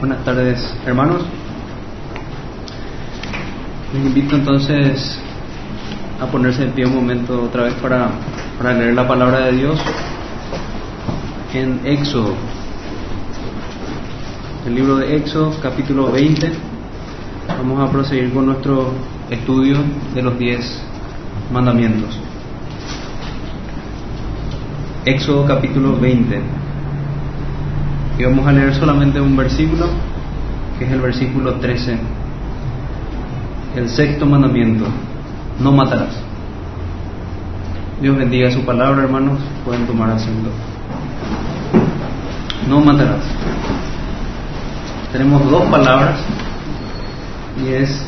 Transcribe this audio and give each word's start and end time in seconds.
Buenas 0.00 0.24
tardes, 0.24 0.74
hermanos. 0.86 1.20
Les 3.92 4.02
invito 4.02 4.34
entonces 4.34 5.20
a 6.18 6.24
ponerse 6.24 6.64
de 6.64 6.70
pie 6.70 6.86
un 6.86 6.94
momento 6.94 7.42
otra 7.42 7.64
vez 7.64 7.74
para, 7.74 8.08
para 8.56 8.72
leer 8.72 8.94
la 8.94 9.06
palabra 9.06 9.40
de 9.40 9.52
Dios 9.52 9.78
en 11.52 11.80
Éxodo. 11.84 12.32
El 14.66 14.74
libro 14.74 14.96
de 14.96 15.16
Éxodo, 15.16 15.54
capítulo 15.60 16.10
20. 16.10 16.50
Vamos 17.58 17.86
a 17.86 17.92
proseguir 17.92 18.32
con 18.32 18.46
nuestro 18.46 18.92
estudio 19.28 19.76
de 20.14 20.22
los 20.22 20.38
diez 20.38 20.82
mandamientos. 21.52 22.18
Éxodo 25.04 25.44
capítulo 25.44 26.00
20. 26.00 26.59
Y 28.20 28.22
vamos 28.22 28.46
a 28.46 28.52
leer 28.52 28.74
solamente 28.74 29.18
un 29.18 29.34
versículo, 29.34 29.86
que 30.78 30.84
es 30.84 30.92
el 30.92 31.00
versículo 31.00 31.54
13. 31.54 31.96
El 33.76 33.88
sexto 33.88 34.26
mandamiento, 34.26 34.84
no 35.58 35.72
matarás. 35.72 36.20
Dios 38.02 38.14
bendiga 38.18 38.50
su 38.50 38.62
palabra, 38.62 39.04
hermanos. 39.04 39.40
Pueden 39.64 39.86
tomar 39.86 40.10
asiento. 40.10 40.50
No 42.68 42.82
matarás. 42.82 43.22
Tenemos 45.12 45.50
dos 45.50 45.62
palabras 45.70 46.20
y 47.64 47.72
es 47.72 48.04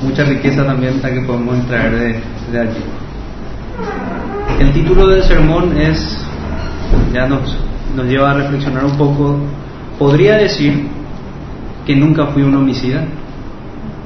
mucha 0.00 0.22
riqueza 0.22 0.64
también 0.64 1.02
la 1.02 1.10
que 1.10 1.22
podemos 1.22 1.58
extraer 1.58 1.90
de, 1.90 2.22
de 2.52 2.60
allí. 2.60 2.84
El 4.60 4.72
título 4.72 5.08
del 5.08 5.24
sermón 5.24 5.76
es, 5.76 6.21
ya 7.12 7.26
nos, 7.26 7.56
nos 7.94 8.06
lleva 8.06 8.30
a 8.30 8.34
reflexionar 8.34 8.84
un 8.84 8.96
poco, 8.96 9.38
podría 9.98 10.36
decir 10.36 10.88
que 11.86 11.96
nunca 11.96 12.26
fui 12.26 12.42
un 12.42 12.54
homicida, 12.54 13.04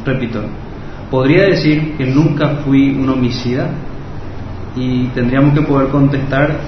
repito, 0.04 0.42
podría 1.10 1.44
decir 1.44 1.96
que 1.96 2.06
nunca 2.06 2.56
fui 2.64 2.90
un 2.90 3.08
homicida 3.08 3.68
y 4.74 5.06
tendríamos 5.08 5.54
que 5.54 5.62
poder 5.62 5.88
contestar 5.88 6.58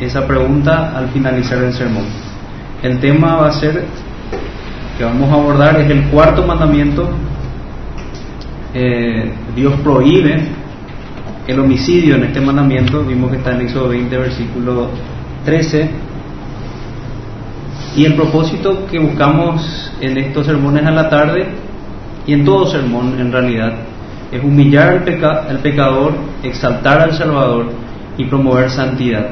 esa 0.00 0.26
pregunta 0.26 0.96
al 0.96 1.08
finalizar 1.08 1.58
el 1.58 1.72
sermón. 1.72 2.04
El 2.82 2.98
tema 2.98 3.36
va 3.36 3.48
a 3.48 3.52
ser, 3.52 3.84
que 4.98 5.04
vamos 5.04 5.30
a 5.30 5.34
abordar, 5.34 5.80
es 5.80 5.90
el 5.90 6.04
cuarto 6.04 6.44
mandamiento. 6.44 7.08
Eh, 8.74 9.32
Dios 9.54 9.74
prohíbe 9.84 10.48
el 11.46 11.60
homicidio 11.60 12.16
en 12.16 12.24
este 12.24 12.40
mandamiento, 12.40 13.04
vimos 13.04 13.30
que 13.30 13.36
está 13.36 13.52
en 13.52 13.62
Éxodo 13.62 13.90
20, 13.90 14.16
versículo 14.16 14.88
13. 15.44 15.90
Y 17.96 18.04
el 18.04 18.14
propósito 18.14 18.86
que 18.86 18.98
buscamos 18.98 19.92
en 20.00 20.16
estos 20.16 20.46
sermones 20.46 20.86
a 20.86 20.90
la 20.90 21.10
tarde, 21.10 21.46
y 22.26 22.32
en 22.32 22.44
todo 22.44 22.66
sermón 22.66 23.18
en 23.18 23.32
realidad, 23.32 23.72
es 24.30 24.42
humillar 24.42 24.88
al, 24.88 25.04
peca 25.04 25.46
pecador, 25.62 26.14
exaltar 26.42 27.00
al 27.00 27.12
Salvador 27.12 27.66
y 28.16 28.24
promover 28.24 28.70
santidad. 28.70 29.28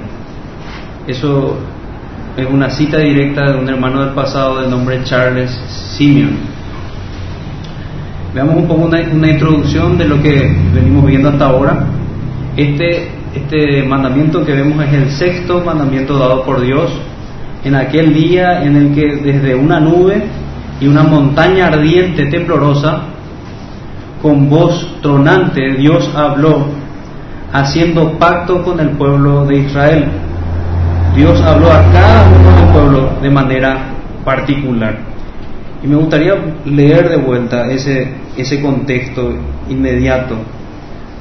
Eso 1.07 1.57
es 2.37 2.47
una 2.47 2.71
cita 2.71 2.99
directa 2.99 3.51
de 3.51 3.59
un 3.59 3.69
hermano 3.69 4.05
del 4.05 4.15
pasado 4.15 4.63
de 4.63 4.69
nombre 4.69 5.03
Charles 5.05 5.51
Simeon. 5.97 6.37
Veamos 8.35 8.57
un 8.57 8.69
poco 8.69 8.83
una, 8.83 9.01
una, 9.13 9.29
introducción 9.29 9.99
de 9.99 10.05
lo 10.05 10.23
que 10.23 10.55
venimos 10.73 11.07
viendo 11.07 11.31
hasta 11.31 11.47
ahora. 11.47 11.87
Este, 12.57 13.09
este 13.35 13.83
mandamiento 13.85 14.45
que 14.45 14.53
vemos 14.53 14.85
es 14.85 14.93
el 14.93 15.11
sexto 15.11 15.63
mandamiento 15.65 16.19
dado 16.19 16.43
por 16.45 16.61
Dios 16.61 16.91
en 17.65 17.75
aquel 17.75 18.15
día 18.15 18.63
en 18.65 18.77
el 18.77 18.95
que 18.95 19.17
desde 19.17 19.55
una 19.55 19.81
nube 19.81 20.25
y 20.81 20.87
una 20.87 21.03
montaña 21.03 21.67
ardiente 21.67 22.27
temblorosa, 22.27 23.03
con 24.23 24.49
voz 24.49 25.01
tronante, 25.03 25.75
Dios 25.77 26.11
habló, 26.15 26.67
haciendo 27.53 28.19
pacto 28.19 28.63
con 28.63 28.81
el 28.81 28.91
pueblo 28.91 29.45
de 29.45 29.59
Israel. 29.59 30.07
Dios 31.15 31.41
habló 31.43 31.67
a 31.67 31.83
cada 31.93 32.29
uno 32.29 32.57
del 32.57 32.73
pueblo 32.73 33.11
de 33.21 33.31
manera 33.31 33.79
particular. 34.25 34.97
Y 35.83 35.87
me 35.87 35.97
gustaría 35.97 36.35
leer 36.65 37.09
de 37.09 37.17
vuelta 37.17 37.67
ese, 37.71 38.15
ese 38.37 38.61
contexto 38.61 39.35
inmediato, 39.69 40.37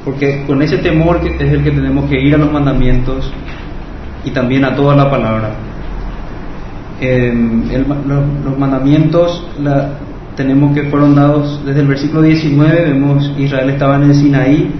porque 0.09 0.43
con 0.47 0.59
ese 0.63 0.77
temor 0.79 1.21
que 1.21 1.29
es 1.35 1.51
el 1.53 1.63
que 1.63 1.69
tenemos 1.69 2.09
que 2.09 2.19
ir 2.19 2.33
a 2.33 2.37
los 2.39 2.51
mandamientos 2.51 3.31
y 4.25 4.31
también 4.31 4.65
a 4.65 4.75
toda 4.75 4.95
la 4.95 5.09
palabra. 5.09 5.51
Eh, 6.99 7.29
el, 7.29 7.85
los 8.43 8.57
mandamientos 8.57 9.47
la, 9.61 9.91
tenemos 10.35 10.73
que 10.73 10.83
fueron 10.89 11.13
dados 11.13 11.61
desde 11.63 11.81
el 11.81 11.87
versículo 11.87 12.23
19, 12.23 12.85
vemos 12.85 13.31
Israel 13.37 13.69
estaba 13.69 13.97
en 13.97 14.03
el 14.03 14.15
Sinaí 14.15 14.71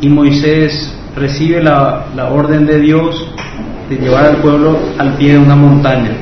y 0.00 0.08
Moisés 0.08 0.96
recibe 1.16 1.60
la, 1.60 2.06
la 2.14 2.30
orden 2.30 2.64
de 2.64 2.78
Dios 2.78 3.28
de 3.90 3.96
llevar 3.96 4.26
al 4.26 4.36
pueblo 4.36 4.78
al 4.98 5.14
pie 5.14 5.32
de 5.32 5.38
una 5.38 5.56
montaña. 5.56 6.12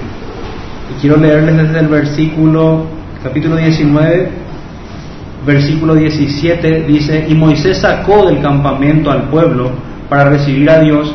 Y 0.90 1.00
quiero 1.02 1.18
leerles 1.18 1.56
desde 1.56 1.80
el 1.80 1.88
versículo, 1.88 2.86
capítulo 3.22 3.56
19, 3.56 4.43
versículo 5.46 5.94
17, 5.94 6.84
dice, 6.86 7.26
y 7.28 7.34
Moisés 7.34 7.78
sacó 7.78 8.26
del 8.26 8.40
campamento 8.40 9.10
al 9.10 9.28
pueblo 9.28 9.70
para 10.08 10.30
recibir 10.30 10.68
a 10.70 10.80
Dios 10.80 11.14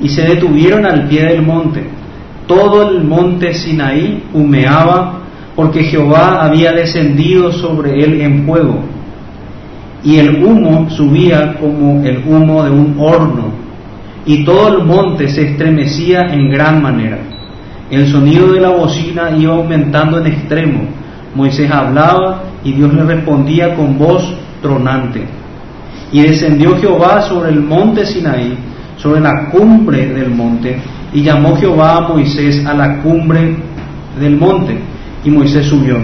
y 0.00 0.08
se 0.08 0.22
detuvieron 0.22 0.86
al 0.86 1.08
pie 1.08 1.24
del 1.24 1.42
monte. 1.42 1.84
Todo 2.46 2.90
el 2.90 3.04
monte 3.04 3.54
Sinaí 3.54 4.24
humeaba 4.32 5.20
porque 5.54 5.84
Jehová 5.84 6.44
había 6.44 6.72
descendido 6.72 7.50
sobre 7.52 8.02
él 8.04 8.20
en 8.20 8.46
fuego 8.46 8.96
y 10.06 10.18
el 10.18 10.44
humo 10.44 10.88
subía 10.90 11.54
como 11.58 12.04
el 12.04 12.18
humo 12.18 12.62
de 12.62 12.70
un 12.70 12.94
horno 12.98 13.50
y 14.24 14.44
todo 14.44 14.76
el 14.76 14.84
monte 14.84 15.28
se 15.28 15.50
estremecía 15.50 16.28
en 16.30 16.48
gran 16.50 16.80
manera. 16.80 17.18
El 17.90 18.06
sonido 18.08 18.52
de 18.52 18.60
la 18.60 18.70
bocina 18.70 19.30
iba 19.36 19.54
aumentando 19.54 20.18
en 20.18 20.26
extremo. 20.26 20.80
Moisés 21.34 21.70
hablaba 21.70 22.42
y 22.66 22.72
Dios 22.72 22.92
le 22.92 23.04
respondía 23.04 23.76
con 23.76 23.96
voz 23.96 24.24
tronante. 24.60 25.24
Y 26.10 26.22
descendió 26.22 26.76
Jehová 26.80 27.22
sobre 27.22 27.50
el 27.50 27.60
monte 27.60 28.04
Sinaí, 28.04 28.58
sobre 28.96 29.20
la 29.20 29.50
cumbre 29.50 30.08
del 30.08 30.30
monte, 30.30 30.76
y 31.12 31.22
llamó 31.22 31.56
Jehová 31.56 31.98
a 31.98 32.08
Moisés 32.08 32.66
a 32.66 32.74
la 32.74 33.00
cumbre 33.02 33.56
del 34.18 34.36
monte, 34.36 34.78
y 35.24 35.30
Moisés 35.30 35.66
subió. 35.66 35.98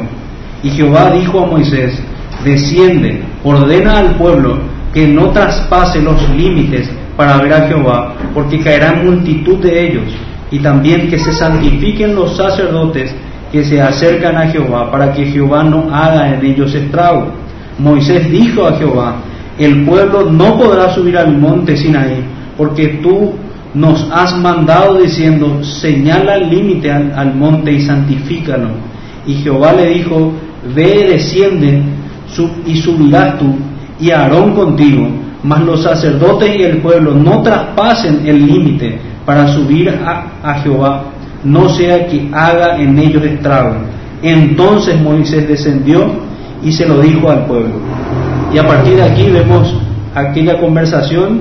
Y 0.63 0.71
Jehová 0.71 1.11
dijo 1.11 1.41
a 1.41 1.47
Moisés, 1.47 2.01
desciende, 2.45 3.25
ordena 3.43 3.99
al 3.99 4.15
pueblo 4.15 4.61
que 4.95 5.09
no 5.09 5.31
traspase 5.31 6.01
los 6.01 6.29
límites 6.31 6.89
para 7.17 7.39
ver 7.39 7.55
a 7.55 7.67
Jehová, 7.67 8.15
porque 8.33 8.61
caerá 8.61 8.93
multitud 9.03 9.59
de 9.59 9.89
ellos, 9.89 10.05
y 10.53 10.61
también 10.61 11.09
que 11.09 11.19
se 11.19 11.33
santifiquen 11.33 12.15
los 12.15 12.37
sacerdotes 12.37 13.13
que 13.53 13.63
se 13.63 13.81
acercan 13.81 14.37
a 14.37 14.49
Jehová, 14.49 14.91
para 14.91 15.13
que 15.13 15.27
Jehová 15.27 15.63
no 15.63 15.95
haga 15.95 16.35
en 16.35 16.45
ellos 16.45 16.75
estrago. 16.75 17.29
Moisés 17.79 18.31
dijo 18.31 18.67
a 18.67 18.77
Jehová, 18.79 19.17
el 19.59 19.85
pueblo 19.85 20.31
no 20.31 20.59
podrá 20.59 20.93
subir 20.95 21.19
al 21.19 21.37
monte 21.39 21.77
Sinaí, 21.77 22.25
porque 22.57 23.01
tú 23.03 23.35
nos 23.75 24.11
has 24.11 24.37
mandado 24.39 24.99
diciendo, 24.99 25.63
señala 25.63 26.37
el 26.37 26.51
límite 26.51 26.91
al, 26.91 27.35
monte 27.35 27.73
y 27.73 27.81
santifícalo. 27.83 28.69
Y 29.27 29.35
Jehová 29.35 29.73
le 29.73 29.95
dijo, 29.95 30.33
ve, 30.75 31.09
desciende, 31.11 31.83
y 32.67 32.77
subirás 32.77 33.39
tú, 33.39 33.55
y 34.01 34.11
Aarón 34.11 34.55
contigo, 34.55 35.09
mas 35.43 35.61
los 35.61 35.83
sacerdotes 35.83 36.57
y 36.57 36.63
el 36.63 36.79
pueblo 36.79 37.15
no 37.15 37.43
traspasen 37.43 38.27
el 38.27 38.47
límite 38.47 38.99
para 39.25 39.49
subir 39.49 39.91
a, 39.91 40.27
a, 40.43 40.55
Jehová, 40.61 41.05
no 41.45 41.69
sea 41.71 42.07
que 42.07 42.29
haga 42.33 42.79
en 42.79 42.99
ellos 42.99 43.23
estrago. 43.25 43.77
Entonces 44.23 45.01
Moisés 45.01 45.49
descendió 45.49 46.07
y 46.63 46.73
se 46.73 46.87
lo 46.87 47.01
dijo 47.01 47.31
al 47.31 47.47
pueblo. 47.47 47.75
Y 48.53 48.59
a 48.59 48.67
partir 48.67 48.97
de 48.97 49.03
aquí 49.03 49.31
vemos 49.31 49.75
aquella 50.15 50.59
conversación, 50.59 51.41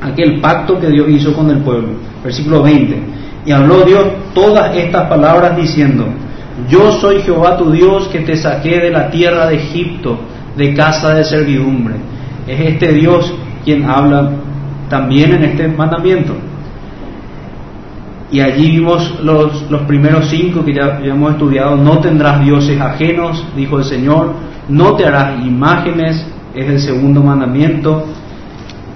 aquel 0.00 0.40
pacto 0.40 0.78
que 0.78 0.88
Dios 0.88 1.08
hizo 1.10 1.34
con 1.34 1.50
el 1.50 1.58
pueblo. 1.58 1.88
Versículo 2.22 2.62
20. 2.62 3.02
Y 3.44 3.52
habló 3.52 3.82
Dios 3.82 4.04
todas 4.34 4.76
estas 4.76 5.08
palabras 5.08 5.56
diciendo, 5.56 6.06
yo 6.68 6.92
soy 6.92 7.22
Jehová 7.22 7.56
tu 7.56 7.70
Dios 7.70 8.08
que 8.08 8.20
te 8.20 8.36
saqué 8.36 8.78
de 8.80 8.90
la 8.90 9.10
tierra 9.10 9.46
de 9.46 9.56
Egipto, 9.56 10.18
de 10.56 10.74
casa 10.74 11.14
de 11.14 11.24
servidumbre. 11.24 11.94
Es 12.46 12.60
este 12.60 12.92
Dios 12.92 13.32
quien 13.64 13.88
habla 13.88 14.30
también 14.88 15.34
en 15.34 15.44
este 15.44 15.68
mandamiento. 15.68 16.34
Y 18.32 18.40
allí 18.40 18.70
vimos 18.70 19.18
los, 19.22 19.68
los 19.70 19.82
primeros 19.82 20.28
cinco 20.28 20.64
que 20.64 20.72
ya, 20.72 21.00
hemos 21.02 21.32
estudiado. 21.32 21.76
No 21.76 21.98
tendrás 21.98 22.40
dioses 22.40 22.80
ajenos, 22.80 23.44
dijo 23.56 23.78
el 23.78 23.84
Señor. 23.84 24.34
No 24.68 24.94
te 24.94 25.04
harás 25.04 25.44
imágenes, 25.44 26.26
es 26.54 26.68
el 26.68 26.80
segundo 26.80 27.22
mandamiento. 27.22 28.04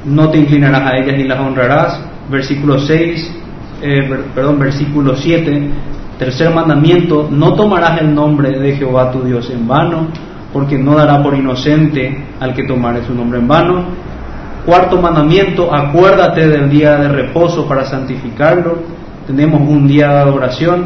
No 0.04 0.30
te 0.30 0.38
inclinarás 0.38 0.92
a 0.92 0.96
ellas 0.96 1.16
ni 1.16 1.24
las 1.24 1.40
honrarás. 1.40 2.00
Versículo 2.30 2.78
6, 2.78 3.34
eh, 3.82 4.24
perdón, 4.34 4.58
versículo 4.58 5.16
7. 5.16 5.70
Tercer 6.18 6.54
mandamiento, 6.54 7.28
no 7.28 7.54
tomarás 7.54 8.00
el 8.00 8.14
nombre 8.14 8.56
de 8.58 8.76
Jehová 8.76 9.10
tu 9.10 9.22
Dios 9.22 9.50
en 9.50 9.66
vano, 9.66 10.06
porque 10.52 10.78
no 10.78 10.94
dará 10.94 11.20
por 11.20 11.34
inocente 11.34 12.24
al 12.38 12.54
que 12.54 12.64
tomare 12.64 13.04
su 13.04 13.12
nombre 13.14 13.40
en 13.40 13.48
vano. 13.48 13.84
Cuarto 14.64 15.00
mandamiento, 15.00 15.74
acuérdate 15.74 16.46
del 16.46 16.70
día 16.70 16.96
de 16.96 17.08
reposo 17.08 17.66
para 17.66 17.84
santificarlo. 17.84 18.78
Tenemos 19.26 19.60
un 19.60 19.86
día 19.86 20.08
de 20.08 20.18
adoración. 20.18 20.84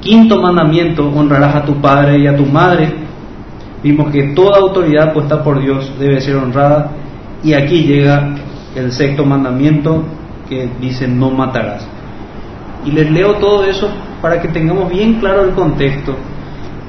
Quinto 0.00 0.40
mandamiento, 0.40 1.08
honrarás 1.08 1.56
a 1.56 1.64
tu 1.64 1.80
padre 1.80 2.18
y 2.18 2.26
a 2.26 2.36
tu 2.36 2.44
madre. 2.46 2.92
Vimos 3.82 4.10
que 4.10 4.34
toda 4.34 4.58
autoridad 4.58 5.12
puesta 5.12 5.42
por 5.42 5.60
Dios 5.60 5.92
debe 5.98 6.20
ser 6.20 6.36
honrada. 6.36 6.90
Y 7.42 7.54
aquí 7.54 7.82
llega 7.84 8.34
el 8.74 8.92
sexto 8.92 9.24
mandamiento 9.24 10.04
que 10.48 10.68
dice 10.80 11.08
no 11.08 11.30
matarás. 11.30 11.86
Y 12.84 12.90
les 12.90 13.10
leo 13.10 13.34
todo 13.34 13.64
eso 13.64 13.88
para 14.20 14.40
que 14.40 14.48
tengamos 14.48 14.90
bien 14.90 15.14
claro 15.14 15.44
el 15.44 15.50
contexto 15.50 16.14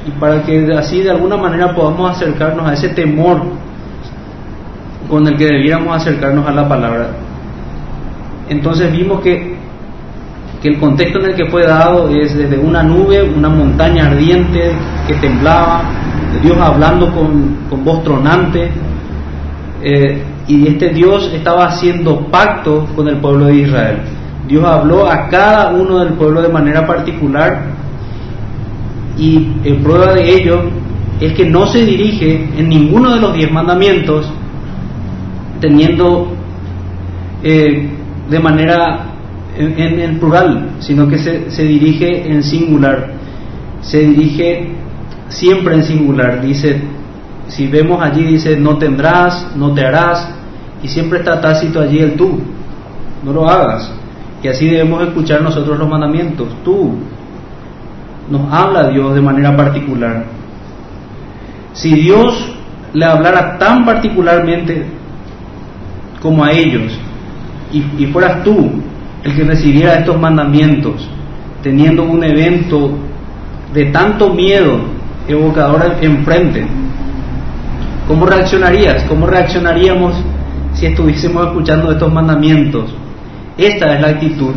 y 0.08 0.12
para 0.20 0.44
que 0.44 0.74
así 0.74 1.02
de 1.02 1.12
alguna 1.12 1.38
manera 1.38 1.76
podamos 1.76 2.12
acercarnos 2.12 2.66
a 2.66 2.74
ese 2.74 2.90
temor 2.90 3.42
con 5.10 5.28
el 5.28 5.38
que 5.38 5.46
debiéramos 5.46 5.96
acercarnos 5.96 6.48
a 6.48 6.52
la 6.52 6.68
palabra. 6.68 7.10
Entonces 8.50 8.92
vimos 8.92 9.22
que, 9.22 9.57
que 10.62 10.70
el 10.70 10.80
contexto 10.80 11.20
en 11.20 11.32
el 11.32 11.36
que 11.36 11.46
fue 11.46 11.64
dado 11.64 12.10
es 12.10 12.36
desde 12.36 12.58
una 12.58 12.84
nube, 12.84 13.22
una 13.22 13.50
montaña 13.50 14.08
ardiente 14.08 14.72
que 15.08 15.14
temblaba, 15.16 15.84
Dios 16.42 16.58
hablando 16.60 17.14
con, 17.14 17.58
con 17.70 17.84
voz 17.84 18.04
tronante, 18.04 18.70
eh, 19.84 20.24
y 20.48 20.68
este 20.68 20.90
Dios 20.90 21.32
estaba 21.34 21.66
haciendo 21.66 22.28
pacto 22.28 22.88
con 22.96 23.08
el 23.08 23.18
pueblo 23.18 23.46
de 23.46 23.56
Israel. 23.56 24.00
Dios 24.48 24.64
habló 24.64 25.10
a 25.10 25.28
cada 25.28 25.70
uno 25.72 26.00
del 26.00 26.14
pueblo 26.14 26.42
de 26.42 26.50
manera 26.50 26.88
particular 26.88 27.66
y 29.18 29.52
en 29.64 29.84
prueba 29.84 30.14
de 30.14 30.36
ello 30.36 30.62
es 31.20 31.34
que 31.34 31.46
no 31.50 31.68
se 31.68 31.86
dirige 31.86 32.48
en 32.58 32.70
ninguno 32.70 33.14
de 33.14 33.20
los 33.20 33.34
diez 33.34 33.52
mandamientos 33.52 34.32
teniendo 35.60 36.32
eh, 37.44 37.90
de 38.30 38.40
manera 38.40 39.17
en, 39.58 40.00
en, 40.00 40.20
plural, 40.20 40.72
sino 40.80 41.08
que 41.08 41.18
se, 41.18 41.50
se 41.50 41.64
dirige 41.64 42.32
en 42.32 42.44
singular, 42.44 43.12
se 43.82 44.00
dirige 44.00 44.72
siempre 45.30 45.76
en 45.76 45.84
singular. 45.84 46.42
Dice, 46.42 46.82
si 47.48 47.68
vemos 47.68 48.02
allí, 48.02 48.24
dice, 48.24 48.58
no 48.58 48.78
tendrás, 48.78 49.56
no 49.56 49.74
te 49.74 49.86
harás, 49.86 50.30
y 50.84 50.88
siempre 50.88 51.20
está 51.20 51.42
tácito 51.42 51.82
allí 51.82 52.00
el 52.00 52.16
tú, 52.16 52.40
no 53.24 53.34
lo 53.34 53.48
hagas. 53.48 53.92
Y 54.44 54.48
así 54.48 54.68
debemos 54.68 55.02
escuchar 55.04 55.42
nosotros 55.42 55.78
los 55.80 55.90
mandamientos. 55.90 56.48
Tú 56.64 56.96
nos 58.30 58.54
habla 58.54 58.90
Dios 58.90 59.16
de 59.16 59.22
manera 59.22 59.56
particular. 59.56 60.26
Si 61.74 61.94
Dios 61.94 62.54
le 62.94 63.06
hablara 63.06 63.58
tan 63.58 63.86
particularmente 63.86 64.86
como 66.22 66.44
a 66.44 66.52
ellos, 66.52 66.98
y, 67.72 68.06
fueras 68.08 68.44
tú 68.44 68.82
el 69.28 69.36
que 69.36 69.44
recibiera 69.44 69.96
estos 69.96 70.20
mandamientos, 70.20 71.08
teniendo 71.62 72.04
un 72.04 72.24
evento 72.24 72.92
de 73.74 73.86
tanto 73.86 74.34
miedo 74.34 74.80
evocador 75.28 75.98
enfrente, 76.02 76.66
¿cómo 78.08 78.26
reaccionarías? 78.26 79.04
¿Cómo 79.04 79.28
reaccionaríamos 79.28 80.16
si 80.74 80.86
estuviésemos 80.86 81.48
escuchando 81.48 81.92
estos 81.92 82.12
mandamientos? 82.12 82.96
Esta 83.58 83.96
es 83.96 84.02
la 84.02 84.08
actitud 84.10 84.54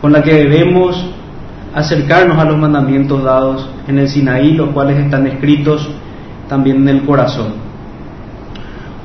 con 0.00 0.12
la 0.12 0.22
que 0.22 0.32
debemos 0.32 1.10
acercarnos 1.74 2.38
a 2.38 2.44
los 2.44 2.56
mandamientos 2.56 3.22
dados 3.22 3.68
en 3.88 3.98
el 3.98 4.08
Sinaí, 4.08 4.54
los 4.54 4.70
cuales 4.70 4.98
están 4.98 5.26
escritos 5.26 5.88
también 6.48 6.78
en 6.78 6.88
el 6.88 7.04
corazón. 7.04 7.72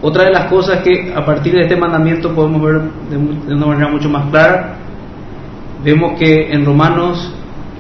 Otra 0.02 0.26
de 0.26 0.32
las 0.32 0.46
cosas 0.46 0.80
que 0.84 1.12
a 1.16 1.26
partir 1.26 1.54
de 1.54 1.62
este 1.62 1.76
mandamiento 1.76 2.34
podemos 2.34 2.62
ver 2.62 2.82
de, 3.10 3.18
una 3.54 3.66
manera 3.66 3.90
mucho 3.90 4.10
más 4.10 4.30
clara, 4.30 4.77
vemos 5.84 6.18
que 6.18 6.52
en 6.52 6.66
Romanos 6.66 7.34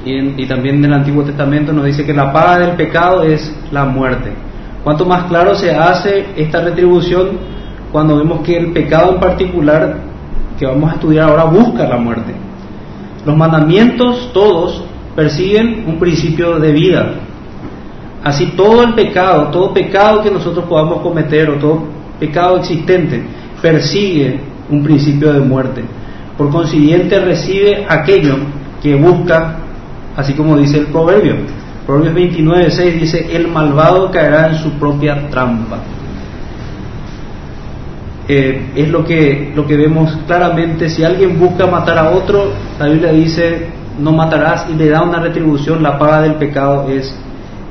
y, 0.05 0.45
también 0.45 0.75
en 0.75 0.85
el 0.85 0.93
Antiguo 0.93 1.23
Testamento 1.23 1.73
nos 1.73 1.85
dice 1.85 2.05
que 2.05 2.13
la 2.13 2.31
paga 2.31 2.59
del 2.59 2.75
pecado 2.75 3.23
es 3.23 3.53
la 3.71 3.85
muerte. 3.85 4.31
Cuanto 4.83 5.05
más 5.05 5.25
claro 5.25 5.55
se 5.55 5.71
hace 5.71 6.27
esta 6.37 6.61
retribución 6.61 7.31
cuando 7.91 8.17
vemos 8.17 8.41
que 8.41 8.55
el 8.55 8.71
pecado 8.71 9.13
en 9.13 9.19
particular 9.19 9.97
que 10.57 10.65
vamos 10.65 10.91
a 10.91 10.95
estudiar 10.95 11.29
ahora 11.29 11.45
busca 11.45 11.87
la 11.87 11.97
muerte. 11.97 12.33
Los 13.25 13.35
mandamientos 13.35 14.31
todos 14.33 14.83
persiguen 15.15 15.83
un 15.87 15.99
principio 15.99 16.59
de 16.59 16.71
vida. 16.71 17.13
Así 18.23 18.53
todo 18.55 18.83
el 18.83 18.93
pecado, 18.93 19.49
todo 19.49 19.73
pecado 19.73 20.23
que 20.23 20.31
nosotros 20.31 20.65
podamos 20.65 21.01
cometer 21.01 21.49
o 21.49 21.55
todo 21.55 21.83
pecado 22.19 22.57
existente 22.57 23.23
persigue 23.61 24.39
un 24.69 24.83
principio 24.83 25.33
de 25.33 25.39
muerte. 25.39 25.83
Por 26.37 26.51
consiguiente 26.51 27.19
recibe 27.19 27.85
aquello 27.89 28.35
que 28.81 28.95
busca, 28.95 29.57
así 30.15 30.33
como 30.33 30.55
dice 30.57 30.77
el 30.79 30.87
proverbio. 30.87 31.35
Proverbios 31.85 32.13
29, 32.13 32.71
6 32.71 33.01
dice, 33.01 33.35
el 33.35 33.47
malvado 33.47 34.11
caerá 34.11 34.49
en 34.49 34.55
su 34.55 34.71
propia 34.73 35.29
trampa. 35.29 35.79
Eh, 38.27 38.71
es 38.75 38.89
lo 38.89 39.05
que, 39.05 39.53
lo 39.55 39.65
que 39.65 39.77
vemos 39.77 40.15
claramente. 40.27 40.89
Si 40.89 41.03
alguien 41.03 41.39
busca 41.39 41.65
matar 41.65 41.97
a 41.97 42.11
otro, 42.11 42.51
la 42.77 42.87
Biblia 42.87 43.13
dice, 43.13 43.69
no 43.99 44.11
matarás 44.11 44.67
y 44.69 44.73
le 44.73 44.89
da 44.89 45.01
una 45.01 45.19
retribución, 45.19 45.81
la 45.81 45.97
paga 45.97 46.21
del 46.21 46.35
pecado 46.35 46.89
es 46.89 47.17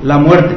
la 0.03 0.19
muerte. 0.19 0.57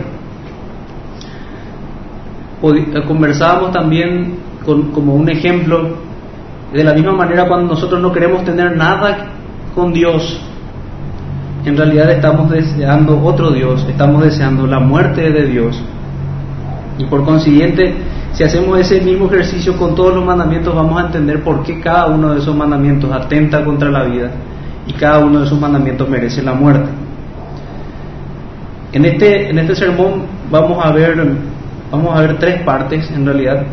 Conversábamos 3.07 3.71
también 3.71 4.37
con, 4.65 4.91
como 4.91 5.15
un 5.15 5.29
ejemplo, 5.29 5.97
de 6.73 6.83
la 6.83 6.93
misma 6.93 7.13
manera 7.13 7.47
cuando 7.47 7.73
nosotros 7.73 8.01
no 8.01 8.11
queremos 8.11 8.43
tener 8.43 8.75
nada 8.75 9.29
con 9.73 9.91
Dios, 9.91 10.39
en 11.65 11.75
realidad 11.75 12.09
estamos 12.11 12.49
deseando 12.49 13.21
otro 13.23 13.51
Dios, 13.51 13.85
estamos 13.89 14.23
deseando 14.23 14.65
la 14.67 14.79
muerte 14.79 15.31
de 15.31 15.45
Dios. 15.45 15.81
Y 16.97 17.05
por 17.05 17.23
consiguiente, 17.23 17.95
si 18.33 18.43
hacemos 18.43 18.79
ese 18.79 19.01
mismo 19.01 19.25
ejercicio 19.27 19.75
con 19.77 19.95
todos 19.95 20.15
los 20.15 20.25
mandamientos, 20.25 20.73
vamos 20.75 21.01
a 21.01 21.07
entender 21.07 21.43
por 21.43 21.63
qué 21.63 21.79
cada 21.79 22.07
uno 22.07 22.33
de 22.33 22.39
esos 22.39 22.55
mandamientos 22.55 23.11
atenta 23.11 23.63
contra 23.63 23.89
la 23.89 24.03
vida 24.03 24.31
y 24.85 24.93
cada 24.93 25.19
uno 25.19 25.39
de 25.39 25.45
esos 25.45 25.59
mandamientos 25.59 26.07
merece 26.07 26.41
la 26.41 26.53
muerte. 26.53 26.89
En 28.91 29.05
este, 29.05 29.49
en 29.49 29.59
este 29.59 29.75
sermón 29.75 30.23
vamos 30.51 30.83
a 30.83 30.91
ver 30.91 31.15
vamos 31.91 32.15
a 32.15 32.21
ver 32.21 32.37
tres 32.37 32.61
partes 32.61 33.09
en 33.11 33.25
realidad. 33.25 33.63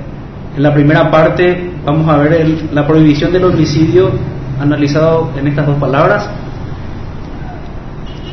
En 0.56 0.62
la 0.62 0.72
primera 0.72 1.10
parte 1.10 1.70
vamos 1.86 2.08
a 2.08 2.18
ver 2.18 2.64
la 2.72 2.84
prohibición 2.84 3.32
del 3.32 3.44
homicidio 3.44 4.10
analizado 4.60 5.30
en 5.38 5.46
estas 5.46 5.66
dos 5.66 5.76
palabras. 5.76 6.28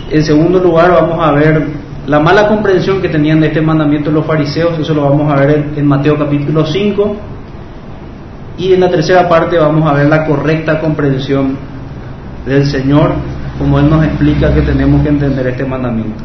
En 0.09 0.23
segundo 0.23 0.59
lugar 0.59 0.91
vamos 0.91 1.23
a 1.23 1.31
ver 1.33 1.67
la 2.07 2.19
mala 2.19 2.47
comprensión 2.47 2.99
que 2.99 3.09
tenían 3.09 3.39
de 3.39 3.47
este 3.47 3.61
mandamiento 3.61 4.09
los 4.11 4.25
fariseos, 4.25 4.77
eso 4.79 4.93
lo 4.95 5.03
vamos 5.03 5.31
a 5.31 5.35
ver 5.35 5.69
en, 5.75 5.85
Mateo 5.85 6.17
capítulo 6.17 6.65
5. 6.65 7.15
Y 8.57 8.73
en 8.73 8.81
la 8.81 8.89
tercera 8.89 9.29
parte 9.29 9.57
vamos 9.57 9.89
a 9.89 9.93
ver 9.93 10.07
la 10.07 10.25
correcta 10.25 10.79
comprensión 10.79 11.55
del 12.47 12.65
Señor, 12.65 13.13
como 13.59 13.79
Él 13.79 13.89
nos 13.89 14.03
explica 14.03 14.53
que 14.53 14.61
tenemos 14.61 15.03
que 15.03 15.09
entender 15.09 15.47
este 15.47 15.65
mandamiento. 15.65 16.23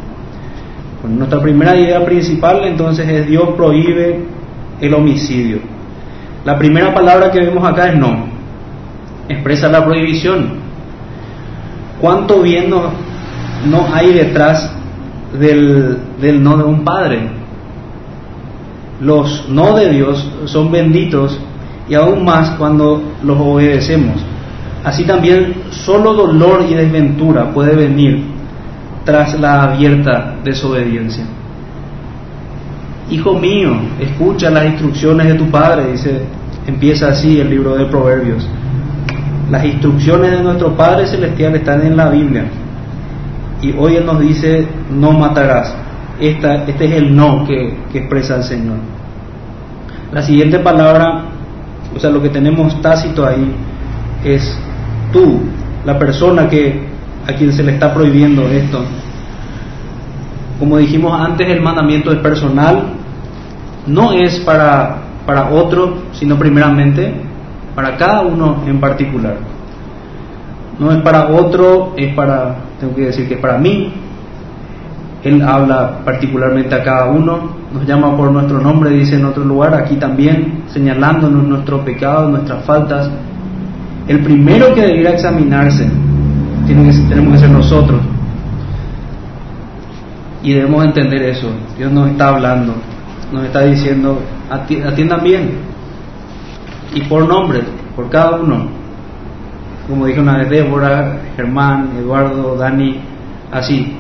nuestra 1.07 1.41
primera 1.41 1.77
idea 1.77 2.05
principal 2.05 2.65
entonces 2.65 3.07
es 3.07 3.27
Dios 3.27 3.51
prohíbe 3.55 4.25
el 4.81 4.95
homicidio. 4.95 5.78
La 6.49 6.59
primera 6.59 6.95
palabra 6.95 7.31
que 7.31 7.41
vemos 7.41 7.63
acá 7.63 7.89
es 7.89 7.99
no, 7.99 8.25
expresa 9.29 9.69
la 9.69 9.85
prohibición. 9.85 10.49
¿Cuánto 12.01 12.41
bien 12.41 12.71
no, 12.71 12.85
no 13.67 13.87
hay 13.93 14.15
detrás 14.15 14.73
del, 15.39 15.99
del 16.19 16.43
no 16.43 16.57
de 16.57 16.65
un 16.65 16.85
padre. 16.85 17.21
Los 19.03 19.47
no 19.51 19.77
de 19.77 19.91
Dios 19.91 20.27
son 20.47 20.73
benditos 20.73 21.39
y 21.87 21.93
aún 21.93 22.25
más 22.25 22.53
cuando 22.53 23.03
los 23.23 23.39
obedecemos. 23.39 24.17
Así 24.83 25.05
también 25.05 25.65
solo 25.69 26.15
dolor 26.15 26.65
y 26.67 26.73
desventura 26.73 27.51
puede 27.53 27.77
venir 27.77 28.25
tras 29.05 29.39
la 29.39 29.65
abierta 29.65 30.37
desobediencia. 30.43 31.27
Hijo 33.11 33.35
mío, 33.39 33.77
escucha 34.01 34.49
las 34.49 34.65
instrucciones 34.65 35.27
de 35.27 35.35
tu 35.35 35.51
padre, 35.51 35.93
dice, 35.93 36.38
empieza 36.69 37.09
así 37.09 37.41
el 37.41 37.51
libro 37.51 37.77
de 37.77 37.87
Proverbios. 37.87 38.47
Las 39.51 39.65
instrucciones 39.65 40.31
de 40.31 40.43
nuestro 40.43 40.77
Padre 40.77 41.07
Celestial 41.07 41.57
están 41.57 41.85
en 41.85 41.97
la 41.97 42.11
Biblia 42.11 42.45
y 43.63 43.73
hoy 43.73 43.97
Él 43.97 44.05
nos 44.05 44.21
dice, 44.21 44.69
no 44.91 45.13
matarás. 45.13 45.75
Esta, 46.21 46.65
este 46.67 46.85
es 46.85 46.93
el 46.93 47.17
no 47.17 47.47
que, 47.47 47.77
expresa 47.95 48.37
el 48.37 48.45
Señor. 48.45 48.77
La 50.13 50.21
siguiente 50.23 50.59
palabra, 50.59 51.25
o 51.97 51.99
sea, 51.99 52.11
lo 52.11 52.21
que 52.21 52.29
tenemos 52.29 52.81
tácito 52.83 53.27
ahí, 53.27 53.51
es 54.25 54.59
tú, 55.13 55.41
la 55.87 55.99
persona 55.99 56.49
que 56.49 56.87
a 57.27 57.33
quien 57.33 57.53
se 57.53 57.63
le 57.63 57.73
está 57.73 57.95
prohibiendo 57.95 58.43
esto. 58.49 58.85
Como 60.59 60.77
dijimos 60.77 61.19
antes, 61.19 61.49
el 61.49 61.63
mandamiento 61.63 62.13
es 62.13 62.19
personal, 62.19 62.95
no 63.87 64.13
es 64.13 64.41
para, 64.41 65.08
para 65.29 65.51
otro, 65.51 66.05
sino 66.13 66.39
primeramente 66.39 67.13
para 67.75 67.99
cada 67.99 68.23
uno 68.23 68.63
en 68.67 68.81
particular. 68.81 69.37
No 70.79 70.91
es 70.91 71.03
para 71.03 71.29
otro, 71.29 71.93
es 71.99 72.15
para, 72.15 72.57
tengo 72.81 72.95
que 72.95 73.03
decir 73.03 73.29
que 73.29 73.35
es 73.35 73.41
para 73.41 73.59
mí. 73.59 73.93
Él 75.23 75.43
habla 75.43 75.99
particularmente 76.03 76.75
a 76.75 76.83
cada 76.83 77.11
uno, 77.11 77.41
nos 77.75 77.87
llama 77.87 78.17
por 78.17 78.31
nuestro 78.31 78.59
nombre, 78.59 78.89
dice 78.89 79.17
en 79.17 79.27
otro 79.27 79.45
lugar, 79.45 79.75
aquí 79.75 79.97
también, 79.97 80.63
señalándonos 80.69 81.47
nuestros 81.47 81.83
pecados, 81.83 82.31
nuestras 82.31 82.65
faltas. 82.65 83.11
El 84.07 84.21
primero 84.21 84.75
que 84.75 84.81
debería 84.81 85.11
examinarse 85.11 85.91
tiene 86.67 86.91
que, 86.91 86.97
tenemos 87.07 87.35
que 87.35 87.39
ser 87.41 87.51
nosotros. 87.51 88.01
Y 90.43 90.55
debemos 90.55 90.87
entender 90.87 91.21
eso. 91.25 91.51
Dios 91.77 91.93
nos 91.93 92.09
está 92.09 92.29
hablando, 92.29 92.73
nos 93.33 93.45
está 93.45 93.63
diciendo, 93.63 94.21
atiendan 94.51 95.23
bien. 95.23 95.59
Y 96.95 97.03
por 97.03 97.29
nombre, 97.29 97.61
por 97.95 98.09
cada 98.09 98.37
uno. 98.37 98.69
Como 99.89 100.07
dije 100.07 100.21
una 100.21 100.39
vez 100.39 100.51
Débora, 100.51 101.19
Germán, 101.37 101.91
Eduardo, 101.99 102.57
Dani, 102.57 103.01
así. 103.51 103.97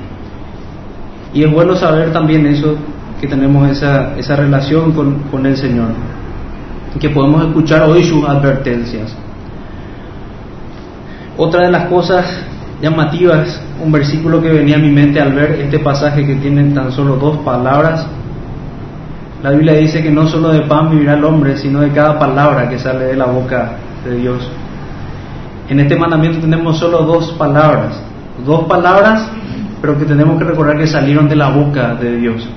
Y 1.32 1.44
es 1.44 1.52
bueno 1.52 1.76
saber 1.76 2.12
también 2.12 2.46
eso, 2.46 2.76
que 3.20 3.26
tenemos 3.26 3.68
esa, 3.70 4.16
esa 4.16 4.36
relación 4.36 4.92
con, 4.92 5.20
con 5.30 5.44
el 5.46 5.56
Señor. 5.56 5.88
Que 6.98 7.10
podemos 7.10 7.46
escuchar 7.46 7.82
hoy 7.82 8.02
sus 8.04 8.24
advertencias. 8.24 9.14
Otra 11.36 11.66
de 11.66 11.70
las 11.70 11.84
cosas 11.84 12.26
llamativas, 12.82 13.60
un 13.84 13.92
versículo 13.92 14.40
que 14.42 14.48
venía 14.48 14.76
a 14.76 14.80
mi 14.80 14.90
mente 14.90 15.20
al 15.20 15.32
ver 15.32 15.52
este 15.60 15.78
pasaje 15.78 16.26
que 16.26 16.34
tiene 16.36 16.74
tan 16.74 16.90
solo 16.92 17.16
dos 17.16 17.38
palabras. 17.38 18.06
La 19.42 19.50
Biblia 19.50 19.74
dice 19.74 20.02
que 20.02 20.10
no 20.10 20.26
solo 20.26 20.48
de 20.48 20.62
pan 20.62 20.90
vivirá 20.90 21.14
el 21.14 21.24
hombre, 21.24 21.56
sino 21.56 21.80
de 21.80 21.90
cada 21.90 22.18
palabra 22.18 22.68
que 22.68 22.78
sale 22.78 23.04
de 23.04 23.16
la 23.16 23.26
boca 23.26 23.72
de 24.04 24.16
Dios. 24.16 24.50
En 25.68 25.78
este 25.78 25.96
mandamiento 25.96 26.40
tenemos 26.40 26.78
solo 26.78 27.02
dos 27.02 27.32
palabras, 27.32 28.02
dos 28.44 28.64
palabras, 28.64 29.30
pero 29.80 29.96
que 29.96 30.06
tenemos 30.06 30.38
que 30.38 30.44
recordar 30.44 30.76
que 30.76 30.86
salieron 30.86 31.28
de 31.28 31.36
la 31.36 31.50
boca 31.50 31.94
de 31.94 32.16
Dios. 32.16 32.48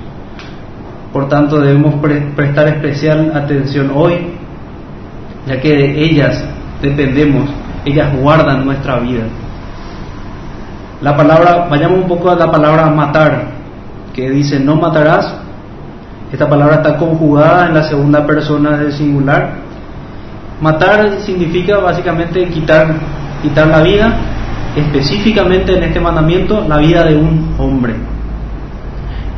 Por 1.13 1.27
tanto, 1.27 1.59
debemos 1.59 1.95
prestar 2.35 2.69
especial 2.69 3.31
atención 3.35 3.91
hoy, 3.93 4.13
ya 5.45 5.59
que 5.59 5.75
de 5.75 6.03
ellas 6.03 6.43
dependemos, 6.81 7.49
ellas 7.85 8.15
guardan 8.17 8.65
nuestra 8.65 8.97
vida. 8.99 9.23
La 11.01 11.17
palabra, 11.17 11.67
vayamos 11.69 11.99
un 12.03 12.07
poco 12.07 12.31
a 12.31 12.35
la 12.35 12.49
palabra 12.49 12.89
matar, 12.89 13.49
que 14.13 14.29
dice 14.29 14.59
no 14.59 14.77
matarás. 14.77 15.40
Esta 16.31 16.47
palabra 16.47 16.75
está 16.75 16.95
conjugada 16.95 17.67
en 17.67 17.73
la 17.73 17.83
segunda 17.83 18.25
persona 18.25 18.77
del 18.77 18.93
singular. 18.93 19.55
Matar 20.61 21.19
significa 21.19 21.79
básicamente 21.79 22.47
quitar, 22.47 22.95
quitar 23.41 23.67
la 23.67 23.81
vida, 23.81 24.13
específicamente 24.75 25.75
en 25.75 25.83
este 25.83 25.99
mandamiento, 25.99 26.65
la 26.67 26.77
vida 26.77 27.03
de 27.03 27.17
un 27.17 27.55
hombre. 27.57 27.95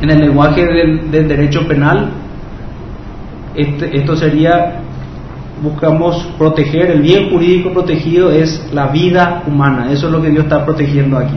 En 0.00 0.10
el 0.10 0.20
lenguaje 0.20 0.64
del, 0.64 1.10
derecho 1.10 1.66
penal, 1.66 2.10
este, 3.56 3.96
esto 3.96 4.14
sería 4.14 4.80
buscamos 5.62 6.28
proteger, 6.36 6.90
el 6.90 7.00
bien 7.00 7.30
jurídico 7.30 7.72
protegido 7.72 8.30
es 8.30 8.70
la 8.72 8.88
vida 8.88 9.42
humana, 9.46 9.90
eso 9.90 10.06
es 10.06 10.12
lo 10.12 10.20
que 10.20 10.28
Dios 10.28 10.44
está 10.44 10.64
protegiendo 10.64 11.16
aquí. 11.16 11.34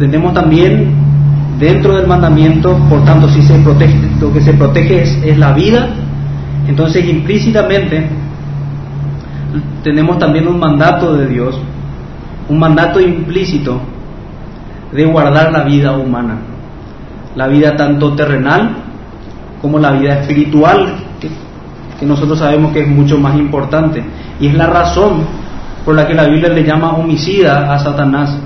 Tenemos 0.00 0.34
también 0.34 1.05
dentro 1.58 1.94
del 1.94 2.06
mandamiento, 2.06 2.76
por 2.88 3.04
tanto, 3.04 3.28
si 3.28 3.42
se 3.42 3.58
protege, 3.58 3.98
lo 4.20 4.32
que 4.32 4.40
se 4.40 4.52
protege 4.54 5.02
es, 5.02 5.18
es 5.24 5.38
la 5.38 5.52
vida, 5.52 5.88
entonces 6.68 7.08
implícitamente 7.08 8.08
tenemos 9.82 10.18
también 10.18 10.48
un 10.48 10.58
mandato 10.58 11.14
de 11.14 11.26
Dios, 11.26 11.58
un 12.48 12.58
mandato 12.58 13.00
implícito 13.00 13.80
de 14.92 15.04
guardar 15.04 15.52
la 15.52 15.64
vida 15.64 15.92
humana, 15.96 16.38
la 17.34 17.46
vida 17.48 17.76
tanto 17.76 18.14
terrenal 18.14 18.76
como 19.60 19.78
la 19.78 19.92
vida 19.92 20.20
espiritual 20.20 21.06
que 21.98 22.06
nosotros 22.06 22.38
sabemos 22.38 22.72
que 22.72 22.80
es 22.80 22.88
mucho 22.88 23.18
más 23.18 23.36
importante. 23.36 24.04
Y 24.40 24.48
es 24.48 24.54
la 24.54 24.66
razón 24.66 25.24
por 25.84 25.94
la 25.94 26.06
que 26.06 26.14
la 26.14 26.24
Biblia 26.24 26.50
le 26.50 26.64
llama 26.64 26.92
homicida 26.92 27.72
a 27.72 27.78
Satanás. 27.78 28.38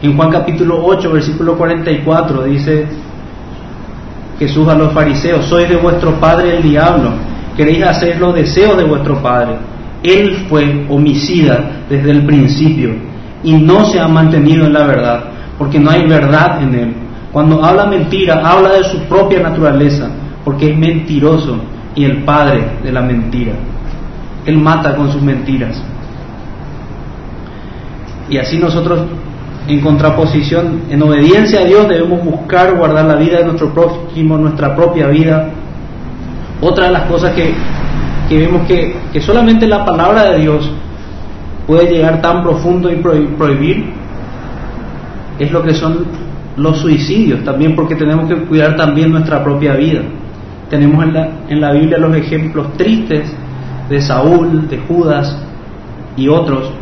En 0.00 0.16
Juan 0.16 0.30
capítulo 0.30 0.84
8, 0.84 1.10
versículo 1.10 1.56
44 1.56 2.44
dice 2.44 2.86
Jesús 4.38 4.68
a 4.68 4.74
los 4.74 4.92
fariseos, 4.92 5.44
sois 5.46 5.68
de 5.68 5.76
vuestro 5.76 6.20
padre 6.20 6.58
el 6.58 6.62
diablo, 6.62 7.10
queréis 7.56 7.82
hacer 7.82 8.20
los 8.20 8.34
deseos 8.34 8.76
de 8.76 8.84
vuestro 8.84 9.20
padre. 9.20 9.56
Él 10.02 10.46
fue 10.48 10.86
homicida 10.88 11.82
desde 11.90 12.12
el 12.12 12.24
principio 12.24 12.90
y 13.42 13.54
no 13.54 13.84
se 13.86 13.98
ha 13.98 14.06
mantenido 14.06 14.66
en 14.66 14.72
la 14.72 14.86
verdad, 14.86 15.24
porque 15.58 15.80
no 15.80 15.90
hay 15.90 16.06
verdad 16.06 16.62
en 16.62 16.74
él. 16.74 16.94
Cuando 17.32 17.64
habla 17.64 17.86
mentira, 17.86 18.40
habla 18.44 18.74
de 18.74 18.84
su 18.84 19.00
propia 19.08 19.40
naturaleza, 19.40 20.08
porque 20.44 20.70
es 20.70 20.78
mentiroso 20.78 21.58
y 21.96 22.04
el 22.04 22.22
padre 22.22 22.78
de 22.84 22.92
la 22.92 23.02
mentira. 23.02 23.54
Él 24.46 24.56
mata 24.58 24.94
con 24.94 25.10
sus 25.10 25.20
mentiras. 25.20 25.82
Y 28.30 28.38
así 28.38 28.58
nosotros, 28.58 29.00
en 29.68 29.80
contraposición, 29.80 30.82
en 30.88 31.02
obediencia 31.02 31.60
a 31.60 31.64
Dios, 31.64 31.88
debemos 31.88 32.24
buscar 32.24 32.74
guardar 32.76 33.04
la 33.04 33.16
vida 33.16 33.38
de 33.38 33.44
nuestro 33.44 33.72
prójimo, 33.72 34.38
nuestra 34.38 34.74
propia 34.74 35.08
vida. 35.08 35.50
Otra 36.60 36.86
de 36.86 36.92
las 36.92 37.02
cosas 37.02 37.34
que, 37.34 37.54
vemos 38.30 38.66
que, 38.66 38.96
que 39.12 39.20
solamente 39.20 39.66
la 39.66 39.84
palabra 39.84 40.30
de 40.30 40.38
Dios 40.38 40.70
puede 41.66 41.90
llegar 41.90 42.22
tan 42.22 42.42
profundo 42.42 42.90
y 42.90 42.96
prohibir 42.96 43.92
es 45.38 45.52
lo 45.52 45.62
que 45.62 45.74
son 45.74 46.06
los 46.56 46.78
suicidios, 46.78 47.44
también 47.44 47.76
porque 47.76 47.94
tenemos 47.94 48.26
que 48.26 48.36
cuidar 48.46 48.74
también 48.76 49.12
nuestra 49.12 49.44
propia 49.44 49.74
vida. 49.74 50.00
Tenemos 50.70 51.04
en 51.04 51.12
la, 51.12 51.28
en 51.48 51.60
la 51.60 51.72
Biblia 51.72 51.98
los 51.98 52.16
ejemplos 52.16 52.72
tristes 52.76 53.30
de 53.88 54.00
Saúl, 54.00 54.66
de 54.68 54.78
Judas 54.78 55.36
y 56.16 56.28
otros. 56.28 56.72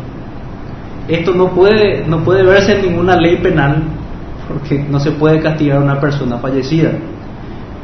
Esto 1.07 1.33
no 1.33 1.51
puede, 1.51 2.05
no 2.05 2.23
puede 2.23 2.43
verse 2.43 2.75
en 2.75 2.89
ninguna 2.89 3.15
ley 3.15 3.37
penal 3.37 3.83
porque 4.47 4.79
no 4.89 4.99
se 4.99 5.11
puede 5.11 5.41
castigar 5.41 5.77
a 5.77 5.81
una 5.81 5.99
persona 5.99 6.37
fallecida. 6.37 6.91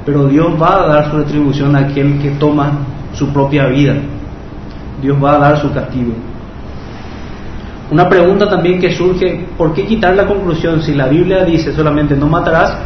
Pero 0.05 0.27
Dios 0.27 0.61
va 0.61 0.83
a 0.83 0.87
dar 0.87 1.11
su 1.11 1.17
retribución 1.17 1.75
a 1.75 1.79
aquel 1.79 2.19
que 2.19 2.31
toma 2.31 2.79
su 3.13 3.31
propia 3.31 3.67
vida. 3.67 3.95
Dios 5.01 5.17
va 5.21 5.35
a 5.35 5.39
dar 5.39 5.57
su 5.57 5.71
castigo. 5.71 6.13
Una 7.91 8.09
pregunta 8.09 8.49
también 8.49 8.79
que 8.79 8.93
surge, 8.93 9.45
¿por 9.57 9.73
qué 9.73 9.85
quitar 9.85 10.15
la 10.15 10.25
conclusión 10.25 10.81
si 10.81 10.93
la 10.93 11.07
Biblia 11.07 11.43
dice 11.45 11.73
solamente 11.73 12.15
no 12.15 12.27
matarás 12.27 12.77